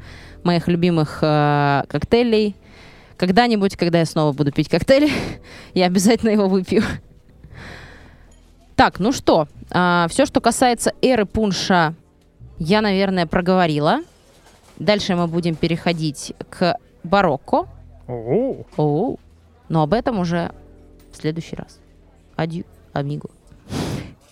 моих 0.43 0.69
любимых 0.69 1.19
э, 1.21 1.83
коктейлей. 1.89 2.57
Когда-нибудь, 3.19 3.77
когда 3.77 3.99
я 3.99 4.07
снова 4.07 4.33
буду 4.33 4.53
пить 4.53 4.71
коктейли, 4.71 5.11
я 5.75 5.85
обязательно 5.85 6.31
его 6.31 6.49
выпью. 6.49 6.83
Так, 8.77 9.01
ну 9.01 9.11
что, 9.11 9.49
все, 9.71 10.27
что 10.27 10.41
касается 10.41 10.93
эры 11.01 11.25
пунша, 11.25 11.95
я, 12.59 12.83
наверное, 12.83 13.27
проговорила. 13.27 14.01
Дальше 14.79 15.17
мы 15.17 15.27
будем 15.27 15.55
переходить 15.55 16.35
к 16.51 16.77
барокко. 17.03 17.67
О, 18.07 18.65
Оу. 18.77 19.19
Но 19.71 19.83
об 19.83 19.95
этом 19.95 20.19
уже 20.19 20.53
в 21.13 21.17
следующий 21.17 21.57
раз. 21.57 21.81
Адью, 22.37 22.65
амиго. 22.93 23.31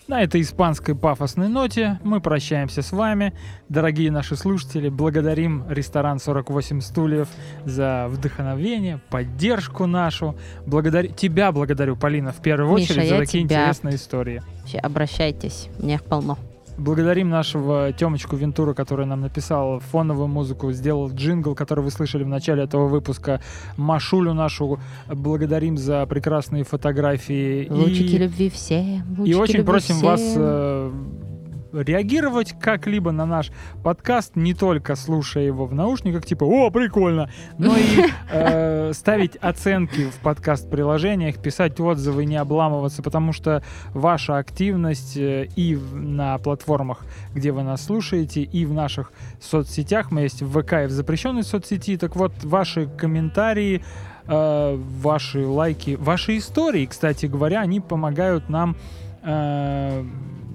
На 0.07 0.21
этой 0.21 0.41
испанской 0.41 0.93
пафосной 0.93 1.47
ноте 1.47 1.99
мы 2.03 2.21
прощаемся 2.21 2.83
с 2.83 2.91
вами. 2.91 3.33
Дорогие 3.69 4.11
наши 4.11 4.35
слушатели, 4.35 4.89
благодарим 4.89 5.65
ресторан 5.67 6.19
48 6.19 6.81
стульев 6.81 7.27
за 7.65 8.05
вдохновение, 8.09 8.99
поддержку 9.09 9.87
нашу. 9.87 10.35
Благодарю 10.67 11.11
тебя 11.11 11.51
благодарю, 11.51 11.95
Полина, 11.95 12.31
в 12.31 12.41
первую 12.41 12.75
Миша, 12.75 12.93
очередь 12.93 13.09
за 13.09 13.17
такие 13.17 13.45
тебя. 13.45 13.61
интересные 13.63 13.95
истории. 13.95 14.43
Вообще, 14.61 14.77
обращайтесь, 14.77 15.69
мне 15.79 15.95
их 15.95 16.03
полно. 16.03 16.37
Благодарим 16.77 17.29
нашего 17.29 17.93
Темочку 17.93 18.35
Вентура, 18.35 18.73
который 18.73 19.05
нам 19.05 19.21
написал 19.21 19.79
фоновую 19.79 20.27
музыку, 20.27 20.71
сделал 20.73 21.09
джингл, 21.09 21.55
который 21.55 21.83
вы 21.83 21.89
слышали 21.89 22.23
в 22.23 22.27
начале 22.27 22.63
этого 22.63 22.87
выпуска. 22.89 23.39
Машулю 23.77 24.33
нашу 24.33 24.79
благодарим 25.07 25.77
за 25.77 26.05
прекрасные 26.05 26.63
фотографии. 26.65 27.67
Лучики 27.69 28.15
И- 28.15 28.17
любви 28.17 28.49
всем. 28.49 29.23
И 29.23 29.33
очень 29.33 29.63
просим 29.63 29.99
вас 29.99 30.19
всем. 30.21 30.41
э, 30.41 30.91
реагировать 31.81 32.55
как-либо 32.59 33.11
на 33.11 33.25
наш 33.25 33.51
подкаст, 33.83 34.35
не 34.35 34.53
только 34.53 34.95
слушая 34.95 35.45
его 35.45 35.65
в 35.65 35.73
наушниках, 35.73 36.25
типа 36.25 36.43
«О, 36.43 36.69
прикольно!», 36.69 37.29
но 37.57 37.75
и 37.75 38.05
э, 38.31 38.93
ставить 38.93 39.35
оценки 39.37 40.09
в 40.09 40.15
подкаст-приложениях, 40.15 41.37
писать 41.37 41.79
отзывы, 41.79 42.25
не 42.25 42.37
обламываться, 42.37 43.03
потому 43.03 43.33
что 43.33 43.63
ваша 43.93 44.37
активность 44.37 45.17
э, 45.17 45.47
и 45.55 45.75
на 45.93 46.37
платформах, 46.37 47.05
где 47.33 47.51
вы 47.51 47.63
нас 47.63 47.85
слушаете, 47.85 48.41
и 48.41 48.65
в 48.65 48.73
наших 48.73 49.11
соцсетях, 49.41 50.11
мы 50.11 50.21
есть 50.21 50.41
в 50.41 50.61
ВК 50.61 50.73
и 50.73 50.85
в 50.85 50.91
запрещенной 50.91 51.43
соцсети, 51.43 51.97
так 51.97 52.15
вот, 52.15 52.31
ваши 52.43 52.87
комментарии, 52.87 53.83
э, 54.27 54.79
ваши 55.01 55.45
лайки, 55.45 55.97
ваши 55.99 56.37
истории, 56.37 56.85
кстати 56.85 57.25
говоря, 57.25 57.61
они 57.61 57.79
помогают 57.79 58.49
нам 58.49 58.75
э, 59.23 60.03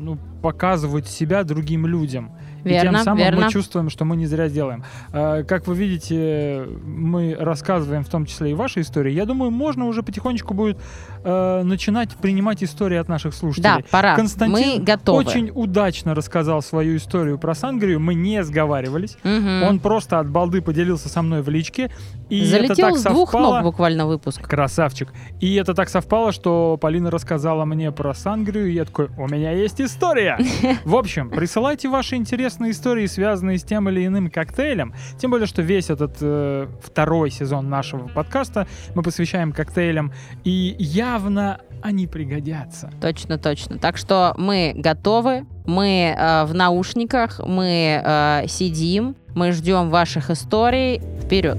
ну, 0.00 0.18
показывать 0.42 1.06
себя 1.06 1.44
другим 1.44 1.86
людям. 1.86 2.32
И 2.61 2.68
тем 2.68 2.83
Верно, 2.83 3.05
самым 3.05 3.18
верно. 3.25 3.46
мы 3.46 3.51
чувствуем, 3.53 3.90
что 3.90 4.05
мы 4.05 4.16
не 4.16 4.27
зря 4.27 4.49
делаем. 4.49 4.85
Э, 5.12 5.42
как 5.44 5.66
вы 5.66 5.75
видите, 5.75 6.64
мы 6.85 7.37
рассказываем 7.38 8.05
в 8.05 8.09
том 8.09 8.27
числе 8.27 8.51
и 8.53 8.55
ваши 8.55 8.81
истории. 8.81 9.12
Я 9.12 9.27
думаю, 9.27 9.51
можно 9.51 9.87
уже 9.87 10.03
потихонечку 10.03 10.55
будет 10.55 10.79
э, 11.25 11.62
начинать 11.62 12.11
принимать 12.16 12.62
истории 12.62 12.96
от 12.99 13.09
наших 13.09 13.35
слушателей. 13.35 13.62
Да, 13.79 13.81
пора. 13.90 14.16
Константин 14.16 14.79
Мы 14.79 14.85
готовы. 14.85 15.18
очень 15.20 15.51
удачно 15.55 16.14
рассказал 16.14 16.62
свою 16.62 16.96
историю 16.96 17.38
про 17.38 17.55
Сангрию. 17.55 18.01
Мы 18.01 18.14
не 18.14 18.42
сговаривались. 18.44 19.16
Мгм. 19.23 19.62
Он 19.64 19.79
просто 19.81 20.18
от 20.18 20.29
балды 20.29 20.62
поделился 20.62 21.09
со 21.09 21.23
мной 21.23 21.42
в 21.42 21.49
личке. 21.49 21.90
И 22.29 22.40
это 22.40 22.51
Залетел 22.51 22.88
так 22.90 22.99
с 22.99 23.03
двух 23.03 23.35
совпало- 23.35 23.55
ног 23.57 23.62
буквально 23.64 24.07
выпуск. 24.07 24.42
Красавчик. 24.46 25.09
И 25.40 25.55
это 25.57 25.75
так 25.75 25.88
совпало, 25.88 26.33
что 26.33 26.79
Полина 26.81 27.11
рассказала 27.11 27.64
мне 27.64 27.90
про 27.92 28.14
Сангрию, 28.14 28.68
и 28.68 28.73
я 28.73 28.85
такой, 28.85 29.09
у 29.18 29.27
меня 29.29 29.53
есть 29.53 29.81
история. 29.81 30.38
В 30.85 30.94
общем, 30.96 31.31
присылайте 31.31 31.88
ваши 31.88 32.16
интересные 32.50 32.72
истории, 32.72 33.06
связанные 33.06 33.58
с 33.58 33.62
тем 33.62 33.88
или 33.88 34.06
иным 34.06 34.30
коктейлем. 34.30 34.92
Тем 35.18 35.30
более, 35.30 35.46
что 35.46 35.62
весь 35.62 35.88
этот 35.90 36.16
э, 36.20 36.66
второй 36.82 37.30
сезон 37.30 37.68
нашего 37.68 38.08
подкаста 38.08 38.66
мы 38.94 39.02
посвящаем 39.02 39.52
коктейлям, 39.52 40.12
и 40.44 40.74
явно 40.78 41.60
они 41.82 42.06
пригодятся. 42.06 42.90
Точно, 43.00 43.38
точно. 43.38 43.78
Так 43.78 43.96
что 43.96 44.34
мы 44.36 44.72
готовы, 44.74 45.46
мы 45.64 46.14
э, 46.16 46.44
в 46.44 46.54
наушниках, 46.54 47.40
мы 47.44 48.02
э, 48.04 48.44
сидим, 48.48 49.14
мы 49.34 49.52
ждем 49.52 49.90
ваших 49.90 50.30
историй. 50.30 51.00
Вперед! 51.24 51.58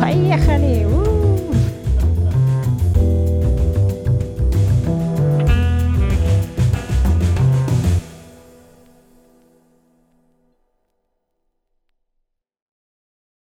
Поехали! 0.00 0.84
У! 0.84 1.09